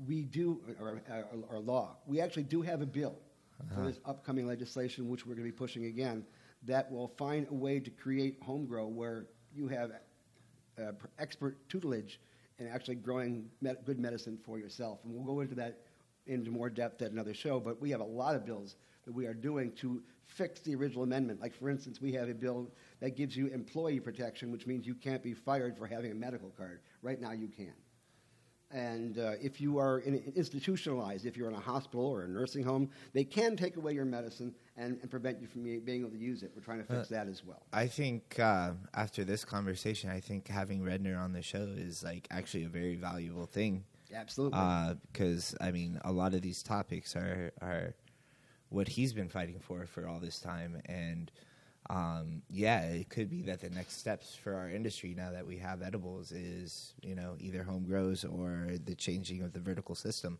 We 0.06 0.24
do, 0.24 0.62
or, 0.80 1.02
or 1.50 1.60
law, 1.60 1.98
we 2.06 2.22
actually 2.22 2.44
do 2.44 2.62
have 2.62 2.82
a 2.82 2.86
bill 2.86 3.16
for 3.74 3.82
this 3.88 4.00
upcoming 4.06 4.46
legislation, 4.46 5.10
which 5.10 5.26
we're 5.26 5.34
going 5.34 5.48
to 5.48 5.52
be 5.52 5.58
pushing 5.58 5.86
again, 5.86 6.24
that 6.64 6.92
will 6.92 7.08
find 7.18 7.48
a 7.50 7.54
way 7.54 7.80
to 7.80 7.90
create 7.90 8.38
home 8.44 8.66
grow 8.66 8.88
where 8.88 9.26
you 9.54 9.68
have 9.68 9.92
uh, 10.78 10.92
expert 11.18 11.68
tutelage 11.70 12.20
in 12.60 12.68
actually 12.68 12.96
growing 12.96 13.50
med- 13.62 13.84
good 13.86 14.00
medicine 14.00 14.38
for 14.46 14.60
yourself. 14.60 15.00
And 15.04 15.14
we'll 15.14 15.24
go 15.24 15.42
into 15.42 15.56
that 15.56 15.80
into 16.28 16.52
more 16.52 16.70
depth 16.70 17.02
at 17.02 17.12
another 17.12 17.34
show, 17.34 17.60
but 17.60 17.82
we 17.82 17.90
have 17.90 18.02
a 18.02 18.06
lot 18.06 18.36
of 18.36 18.46
bills 18.46 18.76
that 19.06 19.14
we 19.14 19.26
are 19.26 19.34
doing 19.34 19.72
to 19.72 20.04
fix 20.26 20.60
the 20.60 20.76
original 20.76 21.04
amendment. 21.04 21.40
Like, 21.40 21.56
for 21.56 21.70
instance, 21.70 22.02
we 22.02 22.12
have 22.14 22.28
a 22.28 22.34
bill 22.34 22.70
that 23.00 23.16
gives 23.16 23.36
you 23.36 23.48
employee 23.48 24.02
protection, 24.02 24.52
which 24.52 24.68
means 24.68 24.86
you 24.86 24.94
can't 24.94 25.24
be 25.24 25.34
fired 25.34 25.78
for 25.78 25.88
having 25.88 26.12
a 26.12 26.16
medical 26.16 26.50
card. 26.50 26.82
Right 27.02 27.22
now, 27.22 27.32
you 27.32 27.48
can. 27.48 27.74
And 28.69 29.17
uh, 29.17 29.32
if 29.41 29.62
you 29.62 29.77
are 29.77 29.99
in, 29.99 30.21
institutionalized, 30.36 31.25
if 31.25 31.38
you're 31.38 31.47
in 31.47 31.56
a 31.56 31.60
hospital 31.60 32.06
or 32.06 32.23
a 32.23 32.27
nursing 32.27 32.63
home, 32.63 32.89
they 33.13 33.23
can 33.23 33.56
take 33.56 33.77
away 33.77 33.93
your 33.93 34.03
medicine 34.03 34.53
and, 34.75 34.97
and 35.01 35.10
prevent 35.10 35.39
you 35.39 35.47
from 35.47 35.63
being 35.63 36.01
able 36.01 36.10
to 36.10 36.17
use 36.17 36.43
it. 36.43 36.51
We're 36.53 36.63
trying 36.63 36.80
to 36.80 36.84
fix 36.84 37.10
Uh, 37.10 37.15
that 37.15 37.27
as 37.30 37.45
well. 37.45 37.63
I 37.71 37.88
think 37.88 38.38
uh, 38.39 38.73
after 38.93 39.23
this 39.23 39.45
conversation, 39.45 40.10
I 40.10 40.19
think 40.19 40.49
having 40.49 40.82
Redner 40.82 41.17
on 41.17 41.32
the 41.32 41.41
show 41.41 41.65
is 41.77 42.03
like 42.03 42.27
actually 42.30 42.65
a 42.65 42.69
very 42.69 42.95
valuable 42.95 43.45
thing. 43.45 43.86
Absolutely. 44.13 44.60
Because 45.12 45.56
I 45.62 45.71
mean, 45.71 45.99
a 46.03 46.12
lot 46.12 46.34
of 46.34 46.41
these 46.41 46.62
topics 46.62 47.15
are 47.15 47.53
are 47.62 47.93
what 48.69 48.89
he's 48.89 49.13
been 49.13 49.30
fighting 49.30 49.60
for 49.60 49.86
for 49.86 50.08
all 50.08 50.19
this 50.19 50.39
time, 50.39 50.82
and 50.86 51.32
um, 51.89 52.41
yeah, 52.50 52.82
it 52.82 53.10
could 53.10 53.30
be 53.30 53.41
that 53.43 53.62
the 53.62 53.69
next 53.69 54.00
steps 54.00 54.36
for 54.36 54.54
our 54.56 54.69
industry 54.69 55.13
now 55.15 55.32
that 55.32 55.45
we 55.45 55.58
have 55.58 55.82
edibles 55.82 56.32
is 56.32 56.93
you 57.02 57.15
know 57.15 57.36
either 57.39 57.63
home 57.63 57.84
grows 57.84 58.26
or 58.26 58.69
the 58.86 58.95
changing 58.95 59.41
of 59.41 59.54
the 59.54 59.60
vertical 59.60 59.95
system. 59.95 60.38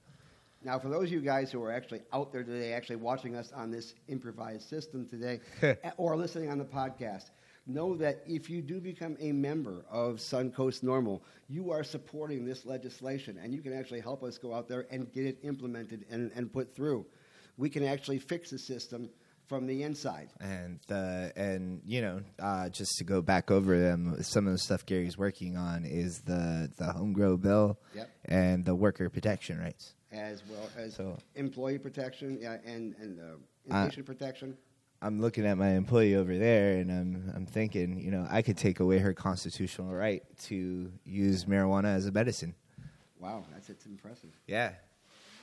Now, 0.63 0.79
for 0.79 0.89
those 0.89 1.03
of 1.03 1.12
you 1.12 1.21
guys 1.21 1.51
who 1.51 1.63
are 1.63 1.71
actually 1.71 2.01
out 2.12 2.33
there 2.33 2.43
today, 2.43 2.73
actually 2.73 2.95
watching 2.97 3.36
us 3.36 3.53
on 3.53 3.71
this 3.71 3.93
improvised 4.07 4.67
system 4.67 5.07
today, 5.07 5.39
or 5.97 6.17
listening 6.17 6.49
on 6.49 6.57
the 6.57 6.65
podcast, 6.65 7.29
know 7.67 7.95
that 7.95 8.23
if 8.25 8.49
you 8.49 8.62
do 8.62 8.79
become 8.79 9.15
a 9.19 9.31
member 9.31 9.86
of 9.89 10.15
Suncoast 10.15 10.83
NORML, 10.83 11.21
you 11.47 11.71
are 11.71 11.83
supporting 11.83 12.43
this 12.43 12.65
legislation, 12.65 13.39
and 13.41 13.53
you 13.53 13.62
can 13.62 13.71
actually 13.71 13.99
help 13.99 14.23
us 14.23 14.38
go 14.38 14.53
out 14.53 14.67
there 14.67 14.88
and 14.89 15.12
get 15.13 15.25
it 15.25 15.38
implemented 15.43 16.05
and, 16.10 16.31
and 16.36 16.51
put 16.51 16.75
through. 16.75 17.05
We 17.57 17.69
can 17.69 17.86
actually 17.86 18.19
fix 18.19 18.49
the 18.49 18.60
system 18.60 19.10
from 19.47 19.65
the 19.65 19.83
inside. 19.83 20.29
and 20.39 20.79
the 20.88 21.31
and 21.36 21.81
you 21.86 22.01
know 22.01 22.21
uh, 22.39 22.69
just 22.69 22.97
to 22.97 23.03
go 23.03 23.21
back 23.21 23.49
over 23.51 23.79
them 23.79 24.21
some 24.23 24.45
of 24.45 24.51
the 24.53 24.57
stuff 24.60 24.86
gary's 24.86 25.17
working 25.17 25.55
on 25.57 25.86
is 25.86 26.19
the 26.21 26.69
the 26.77 26.86
home 26.91 27.13
grow 27.13 27.38
bill 27.38 27.77
Yep. 27.95 28.10
and 28.25 28.65
the 28.65 28.75
worker 28.75 29.10
protection 29.10 29.57
rights 29.60 29.93
As 30.12 30.43
well 30.49 30.69
as 30.77 30.95
So- 30.95 31.17
employee 31.36 31.79
protection 31.79 32.38
yeah, 32.41 32.57
and, 32.65 32.95
and 32.99 33.19
uh, 33.19 33.73
Uh, 33.73 33.89
protection. 34.05 34.57
i'm 35.01 35.19
looking 35.21 35.45
at 35.45 35.57
my 35.57 35.69
employee 35.75 36.15
over 36.15 36.38
there 36.38 36.77
and 36.79 36.91
i'm 36.91 37.31
i'm 37.36 37.45
thinking 37.45 37.99
you 37.99 38.12
know 38.12 38.25
i 38.29 38.41
could 38.41 38.57
take 38.57 38.79
away 38.81 38.97
her 38.99 39.13
constitutional 39.13 39.93
right 39.93 40.23
to 40.49 40.91
use 41.05 41.45
marijuana 41.45 41.95
as 41.95 42.05
a 42.05 42.12
medicine 42.12 42.53
Wow, 43.19 43.45
that's 43.51 43.69
it's 43.69 43.86
impressive. 43.88 44.29
yeah 44.47 44.73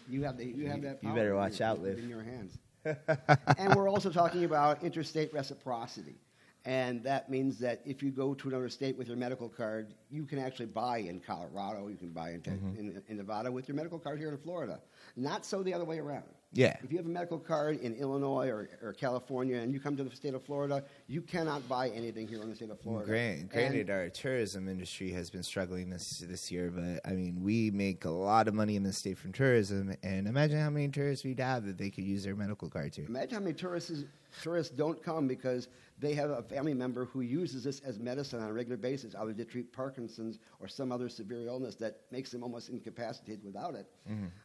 You 0.08 0.22
have 0.24 0.36
the, 0.38 0.44
you 0.46 0.68
have 0.68 0.82
that. 0.82 0.98
you 1.02 1.08
power 1.08 1.16
better 1.16 1.30
in 1.30 1.36
watch 1.36 1.58
your- 1.58 1.68
out, 1.68 1.80
Liv. 1.82 1.98
in 1.98 2.08
your 2.08 2.22
hands. 2.22 2.56
And 2.84 3.74
we're 3.74 3.88
also 3.88 4.10
talking 4.10 4.44
about 4.44 4.82
interstate 4.82 5.32
reciprocity, 5.32 6.16
and 6.64 7.02
that 7.02 7.30
means 7.30 7.58
that 7.58 7.80
if 7.84 8.02
you 8.02 8.10
go 8.10 8.34
to 8.34 8.48
another 8.48 8.68
state 8.68 8.96
with 8.96 9.08
your 9.08 9.16
medical 9.16 9.48
card, 9.48 9.94
you 10.10 10.24
can 10.24 10.38
actually 10.38 10.66
buy 10.66 10.98
in 10.98 11.20
Colorado, 11.20 11.88
you 11.88 11.96
can 11.96 12.10
buy 12.10 12.30
in, 12.30 12.40
Mm-hmm. 12.40 12.78
in, 12.78 13.02
in 13.08 13.16
Nevada 13.16 13.50
with 13.50 13.68
your 13.68 13.76
medical 13.76 13.98
card 13.98 14.18
here 14.18 14.30
in 14.30 14.38
Florida. 14.38 14.80
Not 15.16 15.44
so 15.44 15.62
the 15.62 15.74
other 15.74 15.84
way 15.84 15.98
around. 15.98 16.24
Yeah. 16.54 16.76
If 16.82 16.90
you 16.90 16.96
have 16.98 17.06
a 17.06 17.10
medical 17.10 17.38
card 17.38 17.80
in 17.80 17.94
Illinois 17.96 18.48
or, 18.48 18.68
or 18.82 18.92
California 18.92 19.56
and 19.56 19.72
you 19.72 19.80
come 19.80 19.96
to 19.96 20.04
the 20.04 20.14
state 20.14 20.34
of 20.34 20.42
Florida, 20.44 20.84
you 21.08 21.20
cannot 21.20 21.68
buy 21.68 21.88
anything 21.90 22.28
here 22.28 22.40
in 22.42 22.48
the 22.48 22.54
state 22.56 22.70
of 22.70 22.80
Florida. 22.80 23.06
Grant, 23.10 23.50
granted, 23.50 23.80
And- 23.88 23.90
our 23.90 24.08
tourism 24.08 24.68
industry 24.68 25.10
has 25.12 25.30
been 25.30 25.42
struggling 25.42 25.90
this 25.90 26.18
this 26.20 26.50
year, 26.50 26.70
but 26.70 27.00
I 27.08 27.14
mean, 27.14 27.42
we 27.42 27.70
make 27.70 28.04
a 28.04 28.10
lot 28.10 28.48
of 28.48 28.54
money 28.54 28.76
in 28.76 28.82
the 28.84 28.92
state 28.92 29.18
from 29.18 29.32
tourism, 29.32 29.94
and 30.02 30.28
imagine 30.28 30.58
how 30.60 30.70
many 30.70 30.88
tourists 30.88 31.24
we'd 31.24 31.40
have 31.40 31.64
that 31.66 31.76
they 31.76 31.90
could 31.90 32.04
use 32.04 32.22
their 32.24 32.36
medical 32.36 32.68
card 32.70 32.92
to. 32.94 33.04
Imagine 33.06 33.34
how 33.34 33.40
many 33.40 33.54
tourists 33.54 34.04
tourists 34.42 34.74
don't 34.74 35.00
come 35.02 35.28
because 35.28 35.68
they 36.00 36.12
have 36.14 36.30
a 36.30 36.42
family 36.42 36.74
member 36.74 37.04
who 37.04 37.20
uses 37.20 37.62
this 37.62 37.78
as 37.80 38.00
medicine 38.00 38.40
on 38.40 38.48
a 38.48 38.52
regular 38.52 38.76
basis, 38.76 39.14
either 39.14 39.32
to 39.32 39.44
treat 39.44 39.72
Parkinson's 39.72 40.38
or 40.58 40.66
some 40.66 40.90
other 40.90 41.08
severe 41.08 41.46
illness 41.46 41.76
that 41.76 42.00
makes 42.10 42.30
them 42.32 42.42
almost 42.42 42.68
incapacitated 42.68 43.44
without 43.44 43.74
it. 43.74 43.86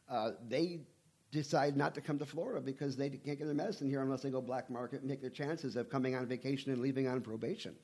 Uh, 0.08 0.32
they 0.48 0.82
decide 1.32 1.78
not 1.78 1.94
to 1.96 2.02
come 2.02 2.18
to 2.20 2.26
Florida 2.26 2.62
because 2.62 2.96
they 2.96 3.10
can't 3.10 3.38
get 3.38 3.46
their 3.46 3.54
medicine 3.54 3.90
here 3.90 4.02
unless 4.02 4.22
they 4.22 4.30
go 4.30 4.42
black 4.42 4.70
market 4.70 5.02
and 5.02 5.10
take 5.10 5.22
their 5.22 5.30
chances 5.30 5.76
of 5.76 5.90
coming 5.90 6.16
on 6.16 6.26
vacation 6.26 6.72
and 6.72 6.82
leaving 6.82 7.08
on 7.08 7.22
probation. 7.22 7.76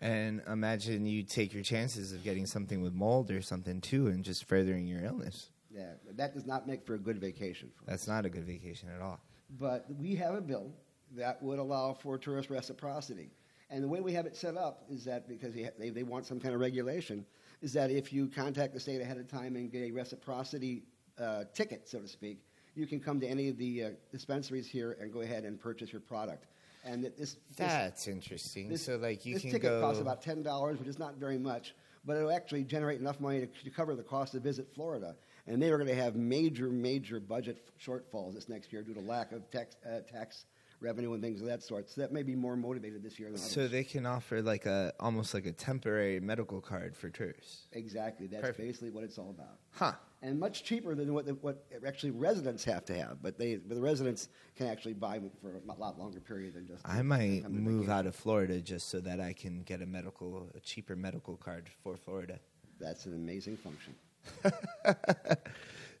And 0.00 0.42
imagine 0.46 1.06
you 1.06 1.22
take 1.22 1.52
your 1.52 1.62
chances 1.62 2.12
of 2.12 2.22
getting 2.22 2.46
something 2.46 2.82
with 2.82 2.92
mold 2.92 3.30
or 3.30 3.42
something 3.42 3.80
too, 3.80 4.06
and 4.08 4.24
just 4.24 4.44
furthering 4.44 4.86
your 4.86 5.04
illness. 5.04 5.50
Yeah, 5.70 5.92
that 6.16 6.34
does 6.34 6.46
not 6.46 6.66
make 6.66 6.86
for 6.86 6.94
a 6.94 6.98
good 6.98 7.18
vacation. 7.18 7.70
For 7.76 7.84
That's 7.84 8.06
not 8.06 8.24
a 8.24 8.28
good 8.28 8.44
vacation 8.44 8.88
at 8.94 9.00
all. 9.00 9.20
But 9.58 9.86
we 9.98 10.14
have 10.16 10.34
a 10.34 10.40
bill 10.40 10.72
that 11.16 11.42
would 11.42 11.58
allow 11.58 11.94
for 11.94 12.16
tourist 12.18 12.50
reciprocity. 12.50 13.30
And 13.70 13.82
the 13.82 13.88
way 13.88 14.00
we 14.00 14.12
have 14.14 14.26
it 14.26 14.36
set 14.36 14.56
up 14.56 14.84
is 14.88 15.04
that 15.04 15.28
because 15.28 15.54
they, 15.54 15.68
they, 15.78 15.90
they 15.90 16.02
want 16.02 16.26
some 16.26 16.40
kind 16.40 16.54
of 16.54 16.60
regulation, 16.60 17.26
is 17.60 17.72
that 17.72 17.90
if 17.90 18.12
you 18.12 18.28
contact 18.28 18.72
the 18.72 18.80
state 18.80 19.00
ahead 19.00 19.18
of 19.18 19.28
time 19.28 19.56
and 19.56 19.70
get 19.70 19.82
a 19.82 19.90
reciprocity 19.90 20.84
uh, 21.18 21.44
ticket, 21.54 21.88
so 21.88 21.98
to 21.98 22.08
speak, 22.08 22.40
you 22.74 22.86
can 22.86 23.00
come 23.00 23.20
to 23.20 23.26
any 23.26 23.48
of 23.48 23.58
the 23.58 23.84
uh, 23.84 23.90
dispensaries 24.12 24.66
here 24.66 24.96
and 25.00 25.12
go 25.12 25.20
ahead 25.20 25.44
and 25.44 25.60
purchase 25.60 25.92
your 25.92 26.00
product. 26.00 26.46
And 26.84 27.02
this, 27.04 27.12
this 27.16 27.36
That's 27.56 28.06
interesting. 28.08 28.68
this, 28.68 28.84
so, 28.84 28.96
like, 28.96 29.26
you 29.26 29.34
this 29.34 29.42
can 29.42 29.50
ticket 29.50 29.70
go. 29.70 29.80
costs 29.80 30.00
about 30.00 30.22
ten 30.22 30.42
dollars, 30.42 30.78
which 30.78 30.88
is 30.88 30.98
not 30.98 31.16
very 31.16 31.38
much, 31.38 31.74
but 32.04 32.16
it'll 32.16 32.30
actually 32.30 32.64
generate 32.64 33.00
enough 33.00 33.20
money 33.20 33.40
to, 33.40 33.46
to 33.64 33.70
cover 33.70 33.94
the 33.96 34.02
cost 34.02 34.32
to 34.32 34.40
visit 34.40 34.68
Florida. 34.74 35.16
And 35.46 35.60
they 35.62 35.70
are 35.70 35.76
going 35.78 35.88
to 35.88 35.94
have 35.94 36.14
major, 36.14 36.68
major 36.68 37.20
budget 37.20 37.58
f- 37.66 37.84
shortfalls 37.84 38.34
this 38.34 38.48
next 38.48 38.72
year 38.72 38.82
due 38.82 38.94
to 38.94 39.00
lack 39.00 39.32
of 39.32 39.50
tax, 39.50 39.76
uh, 39.84 40.00
tax 40.00 40.44
revenue 40.80 41.14
and 41.14 41.22
things 41.22 41.40
of 41.40 41.46
that 41.48 41.62
sort. 41.62 41.90
So 41.90 42.00
that 42.02 42.12
may 42.12 42.22
be 42.22 42.34
more 42.36 42.54
motivated 42.54 43.02
this 43.02 43.18
year 43.18 43.28
than 43.30 43.36
others. 43.40 43.50
so 43.50 43.66
they 43.66 43.82
can 43.82 44.06
offer 44.06 44.40
like 44.42 44.66
a 44.66 44.92
almost 45.00 45.34
like 45.34 45.46
a 45.46 45.52
temporary 45.52 46.20
medical 46.20 46.60
card 46.60 46.94
for 46.96 47.08
tourists. 47.10 47.62
exactly, 47.72 48.26
that's 48.28 48.42
Perfect. 48.42 48.58
basically 48.68 48.90
what 48.90 49.04
it's 49.04 49.18
all 49.18 49.30
about. 49.30 49.56
Huh. 49.72 49.92
And 50.20 50.40
much 50.40 50.64
cheaper 50.64 50.96
than 50.96 51.14
what, 51.14 51.26
the, 51.26 51.34
what 51.34 51.64
actually 51.86 52.10
residents 52.10 52.64
have 52.64 52.84
to 52.86 52.98
have, 52.98 53.22
but 53.22 53.38
they, 53.38 53.56
but 53.56 53.76
the 53.76 53.80
residents 53.80 54.28
can 54.56 54.66
actually 54.66 54.94
buy 54.94 55.20
for 55.40 55.54
a 55.56 55.80
lot 55.80 55.96
longer 55.98 56.18
period 56.18 56.54
than 56.54 56.66
just. 56.66 56.86
I 56.86 57.02
might 57.02 57.48
move 57.48 57.88
out 57.88 58.04
of 58.04 58.16
Florida 58.16 58.60
just 58.60 58.88
so 58.88 58.98
that 59.00 59.20
I 59.20 59.32
can 59.32 59.62
get 59.62 59.80
a 59.80 59.86
medical, 59.86 60.50
a 60.56 60.60
cheaper 60.60 60.96
medical 60.96 61.36
card 61.36 61.70
for 61.84 61.96
Florida. 61.96 62.40
That's 62.80 63.06
an 63.06 63.14
amazing 63.14 63.58
function. 63.58 63.94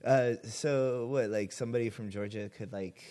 Uh, 0.04 0.34
so 0.44 1.06
what? 1.08 1.30
Like 1.30 1.52
somebody 1.52 1.90
from 1.90 2.10
Georgia 2.10 2.48
could 2.56 2.72
like, 2.72 3.02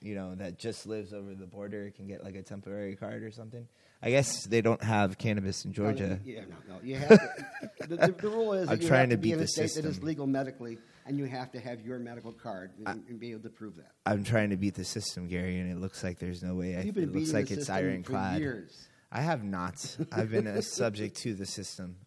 you 0.00 0.14
know, 0.14 0.34
that 0.34 0.58
just 0.58 0.86
lives 0.86 1.12
over 1.12 1.34
the 1.34 1.46
border 1.46 1.90
can 1.90 2.06
get 2.06 2.22
like 2.22 2.34
a 2.34 2.42
temporary 2.42 2.96
card 2.96 3.22
or 3.22 3.30
something. 3.30 3.66
I 4.04 4.10
guess 4.10 4.44
they 4.44 4.60
don't 4.60 4.82
have 4.82 5.16
cannabis 5.16 5.64
in 5.64 5.70
No, 5.70 5.74
Georgia. 5.74 6.20
yeah, 6.24 6.40
no, 6.42 6.74
no. 6.74 6.80
You 6.82 6.96
have 6.96 7.08
to, 7.08 7.86
the, 7.88 7.96
the, 7.96 8.12
the 8.12 8.28
rule 8.28 8.52
is 8.52 8.68
I'm 8.70 8.80
you 8.82 8.86
trying 8.86 9.08
have 9.08 9.08
to 9.10 9.16
to 9.16 9.22
be 9.22 9.28
beat 9.30 9.32
in 9.32 9.38
a 9.38 9.42
the 9.42 9.48
system. 9.48 9.82
that 9.84 9.88
is 9.88 10.02
legal 10.02 10.26
medically, 10.26 10.76
and 11.06 11.18
you 11.18 11.24
have 11.24 11.50
to 11.52 11.58
have 11.60 11.80
your 11.80 11.98
medical 11.98 12.30
card 12.32 12.72
and, 12.86 13.02
and 13.08 13.18
be 13.18 13.30
able 13.30 13.40
to 13.44 13.48
prove 13.48 13.76
that. 13.76 13.92
I'm 14.04 14.22
trying 14.22 14.50
to 14.50 14.56
beat 14.58 14.74
the 14.74 14.84
system, 14.84 15.26
Gary, 15.26 15.58
and 15.58 15.72
it 15.72 15.78
looks 15.80 16.04
like 16.04 16.18
there's 16.18 16.42
no 16.42 16.54
way. 16.54 16.76
I, 16.76 16.82
You've 16.82 16.94
been 16.94 17.04
it 17.04 17.14
looks 17.14 17.32
like 17.32 17.50
it's 17.50 17.70
ironclad. 17.70 18.40
years. 18.40 18.88
I 19.10 19.22
have 19.22 19.42
not. 19.42 19.96
I've 20.12 20.30
been 20.30 20.46
a 20.48 20.60
subject 20.60 21.16
to 21.22 21.32
the 21.34 21.46
system. 21.46 21.96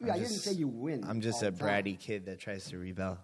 Yeah, 0.00 0.08
I'm 0.08 0.14
I 0.14 0.18
didn't 0.24 0.32
say 0.34 0.52
you 0.52 0.66
win 0.68 1.04
I'm 1.08 1.20
just 1.20 1.42
a 1.44 1.50
bratty 1.52 1.98
kid 1.98 2.26
that 2.26 2.38
tries 2.40 2.64
to 2.70 2.78
rebel. 2.78 3.16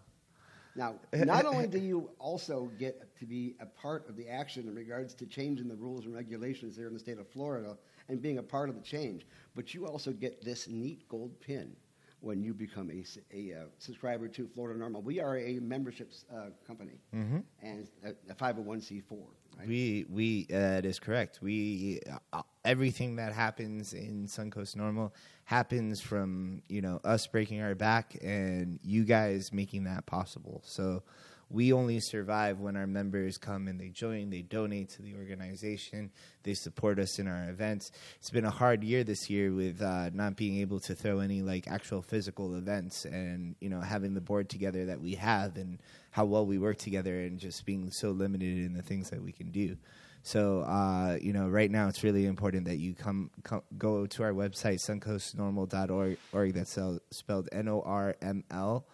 Now, 0.81 0.95
not 1.13 1.45
only 1.45 1.67
do 1.67 1.79
you 1.79 2.09
also 2.19 2.71
get 2.79 3.15
to 3.19 3.27
be 3.27 3.55
a 3.61 3.67
part 3.67 4.09
of 4.09 4.17
the 4.17 4.27
action 4.29 4.67
in 4.67 4.75
regards 4.75 5.13
to 5.17 5.27
changing 5.27 5.69
the 5.69 5.77
rules 5.77 6.07
and 6.07 6.15
regulations 6.15 6.75
there 6.75 6.87
in 6.87 6.95
the 6.95 6.99
state 6.99 7.19
of 7.19 7.29
Florida 7.29 7.77
and 8.09 8.21
being 8.23 8.39
a 8.39 8.43
part 8.43 8.71
of 8.71 8.75
the 8.75 8.81
change, 8.81 9.27
but 9.55 9.75
you 9.75 9.87
also 9.87 10.11
get 10.11 10.43
this 10.43 10.69
neat 10.69 11.07
gold 11.09 11.39
pin 11.39 11.77
when 12.21 12.43
you 12.43 12.55
become 12.55 12.91
a, 12.91 13.05
a 13.37 13.61
uh, 13.61 13.65
subscriber 13.79 14.27
to 14.29 14.49
Florida 14.49 14.79
NORML. 14.81 15.03
We 15.03 15.21
are 15.21 15.37
a 15.37 15.59
membership 15.61 16.13
uh, 16.35 16.47
company 16.67 16.99
Mm-hmm. 17.15 17.39
and 17.63 17.89
a, 18.05 18.11
a 18.31 18.35
501c4. 18.35 19.03
Right? 19.59 19.69
We 19.69 20.07
we 20.09 20.47
uh, 20.51 20.57
that 20.57 20.87
is 20.87 20.99
correct. 20.99 21.41
We 21.43 22.01
uh, 22.33 22.43
everything 22.65 23.17
that 23.17 23.33
happens 23.33 23.93
in 23.93 24.27
Suncoast 24.27 24.77
NORML 24.77 25.11
happens 25.45 26.01
from 26.01 26.63
you 26.69 26.81
know 26.81 27.01
us 27.05 27.27
breaking 27.27 27.61
our 27.61 27.75
back 27.75 28.17
and 28.23 28.79
you 28.83 29.05
guys 29.05 29.53
making 29.53 29.85
that 29.85 30.07
possible. 30.07 30.63
So 30.65 31.03
we 31.53 31.73
only 31.73 31.99
survive 31.99 32.61
when 32.61 32.77
our 32.77 32.87
members 32.87 33.37
come 33.37 33.67
and 33.67 33.79
they 33.81 33.89
join, 33.89 34.31
they 34.31 34.43
donate 34.43 34.89
to 34.91 35.03
the 35.03 35.17
organization, 35.17 36.13
they 36.45 36.55
support 36.55 37.01
us 37.01 37.19
in 37.19 37.27
our 37.27 37.51
events. 37.51 37.91
It's 38.21 38.31
been 38.31 38.45
a 38.45 38.51
hard 38.51 38.85
year 38.85 39.03
this 39.03 39.29
year 39.29 39.53
with 39.53 39.83
uh, 39.83 40.11
not 40.15 40.37
being 40.37 40.59
able 40.59 40.79
to 40.81 40.95
throw 40.95 41.19
any 41.19 41.43
like 41.43 41.67
actual 41.67 42.03
physical 42.03 42.55
events, 42.55 43.05
and 43.05 43.57
you 43.61 43.69
know 43.69 43.81
having 43.81 44.15
the 44.15 44.21
board 44.21 44.49
together 44.49 44.87
that 44.87 45.01
we 45.01 45.15
have, 45.17 45.57
and 45.57 45.81
how 46.13 46.25
well 46.25 46.47
we 46.47 46.59
work 46.59 46.79
together, 46.79 47.21
and 47.21 47.41
just 47.41 47.67
being 47.67 47.91
so 47.91 48.11
limited 48.11 48.59
in 48.59 48.75
the 48.75 48.83
things 48.83 49.11
that 49.11 49.23
we 49.23 49.33
can 49.33 49.51
do. 49.51 49.77
So, 50.23 50.61
uh, 50.61 51.19
you 51.21 51.33
know, 51.33 51.49
right 51.49 51.71
now 51.71 51.89
it's 51.89 52.03
really 52.05 52.27
important 52.27 52.67
that 52.67 52.79
you 52.79 52.95
come, 52.95 53.31
come 53.43 53.63
go 53.79 54.07
to 54.07 54.23
our 54.23 54.33
website, 54.33 54.79
suncoastnorml.org. 54.87 56.19
Org, 56.33 56.55
that's 56.55 56.71
spelled- 56.71 57.01
spelled 57.11 57.49
N 57.53 57.69
O 57.69 57.81
R 57.81 58.17
M 58.21 58.45
L 58.51 58.85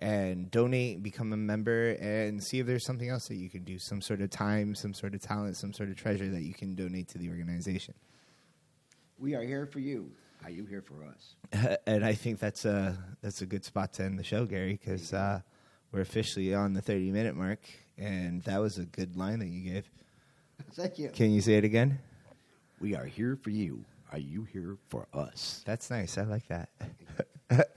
and 0.00 0.50
donate, 0.50 1.02
become 1.02 1.32
a 1.32 1.36
member, 1.36 1.90
and 2.00 2.42
see 2.42 2.58
if 2.58 2.66
there's 2.66 2.84
something 2.84 3.08
else 3.08 3.28
that 3.28 3.36
you 3.36 3.48
can 3.48 3.62
do. 3.62 3.78
Some 3.78 4.00
sort 4.00 4.20
of 4.20 4.30
time, 4.30 4.74
some 4.74 4.92
sort 4.92 5.14
of 5.14 5.20
talent, 5.20 5.56
some 5.56 5.72
sort 5.72 5.88
of 5.88 5.96
treasure 5.96 6.28
that 6.28 6.42
you 6.42 6.52
can 6.52 6.74
donate 6.74 7.08
to 7.08 7.18
the 7.18 7.28
organization. 7.28 7.94
We 9.18 9.34
are 9.34 9.42
here 9.42 9.66
for 9.66 9.78
you. 9.78 10.10
Are 10.42 10.50
you 10.50 10.66
here 10.66 10.82
for 10.82 11.04
us? 11.04 11.76
and 11.86 12.04
I 12.04 12.12
think 12.12 12.38
that's 12.38 12.64
a 12.64 12.98
that's 13.22 13.40
a 13.40 13.46
good 13.46 13.64
spot 13.64 13.94
to 13.94 14.04
end 14.04 14.18
the 14.18 14.24
show, 14.24 14.44
Gary, 14.44 14.78
because 14.78 15.14
uh, 15.14 15.40
we're 15.92 16.00
officially 16.00 16.54
on 16.54 16.74
the 16.74 16.82
30 16.82 17.12
minute 17.12 17.34
mark, 17.34 17.60
and 17.96 18.42
that 18.42 18.60
was 18.60 18.76
a 18.78 18.84
good 18.84 19.16
line 19.16 19.38
that 19.38 19.48
you 19.48 19.72
gave. 19.72 19.88
Thank 20.74 20.98
you. 20.98 21.08
Can 21.10 21.30
you 21.30 21.40
say 21.40 21.54
it 21.54 21.64
again? 21.64 21.98
We 22.80 22.94
are 22.96 23.04
here 23.04 23.36
for 23.36 23.50
you. 23.50 23.84
Are 24.12 24.18
you 24.18 24.44
here 24.44 24.76
for 24.88 25.06
us? 25.12 25.62
That's 25.64 25.90
nice. 25.90 26.18
I 26.18 26.22
like 26.24 26.46
that. 26.48 26.68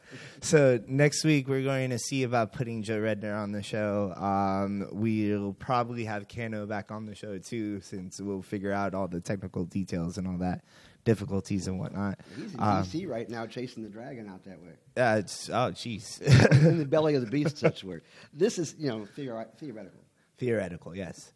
so 0.42 0.80
next 0.88 1.24
week 1.24 1.48
we're 1.48 1.64
going 1.64 1.90
to 1.92 2.00
see 2.00 2.24
about 2.24 2.54
putting 2.54 2.84
Joe 2.84 3.00
Redner 3.00 3.36
on 3.36 3.52
the 3.52 3.62
show. 3.64 4.14
Um, 4.16 4.88
we'll 4.92 5.54
probably 5.54 6.06
have 6.06 6.28
Cano 6.28 6.66
back 6.66 6.92
on 6.92 7.06
the 7.06 7.16
show 7.16 7.38
too, 7.38 7.82
since 7.82 8.20
we'll 8.22 8.42
figure 8.42 8.72
out 8.72 8.94
all 8.94 9.08
the 9.08 9.22
technical 9.22 9.66
details 9.66 10.18
and 10.18 10.28
all 10.28 10.38
that 10.40 10.64
difficulties 11.06 11.68
and 11.68 11.80
whatnot. 11.80 12.20
He's 12.36 12.54
in 12.54 12.60
Um, 12.60 12.84
D.C. 12.84 13.06
right 13.06 13.30
now 13.30 13.46
chasing 13.46 13.82
the 13.82 13.90
dragon 13.90 14.28
out 14.28 14.44
that 14.44 14.60
way. 14.62 14.74
Uh, 15.02 15.20
it's, 15.20 15.50
oh, 15.50 15.72
jeez. 15.72 16.22
in 16.66 16.80
the 16.80 16.86
belly 16.86 17.16
of 17.16 17.22
the 17.22 17.30
beast, 17.32 17.58
such 17.58 17.84
word. 17.86 18.04
This 18.34 18.60
is, 18.60 18.76
you 18.78 18.90
know, 18.90 19.08
theori- 19.18 19.48
theoretical. 19.58 20.02
Theoretical, 20.38 20.96
yes. 20.96 21.32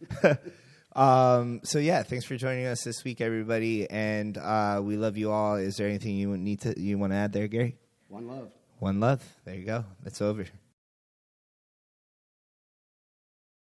Um, 0.95 1.61
so 1.63 1.79
yeah, 1.79 2.03
thanks 2.03 2.25
for 2.25 2.35
joining 2.35 2.65
us 2.65 2.83
this 2.83 3.03
week, 3.03 3.21
everybody, 3.21 3.89
and 3.89 4.37
uh, 4.37 4.81
we 4.83 4.97
love 4.97 5.17
you 5.17 5.31
all. 5.31 5.55
Is 5.55 5.77
there 5.77 5.87
anything 5.87 6.15
you 6.15 6.35
need 6.37 6.61
to 6.61 6.79
you 6.79 6.97
want 6.97 7.13
to 7.13 7.17
add 7.17 7.33
there, 7.33 7.47
Gary? 7.47 7.77
One 8.07 8.27
love. 8.27 8.49
One 8.79 8.99
love. 8.99 9.23
There 9.45 9.55
you 9.55 9.65
go. 9.65 9.85
It's 10.05 10.21
over. 10.21 10.45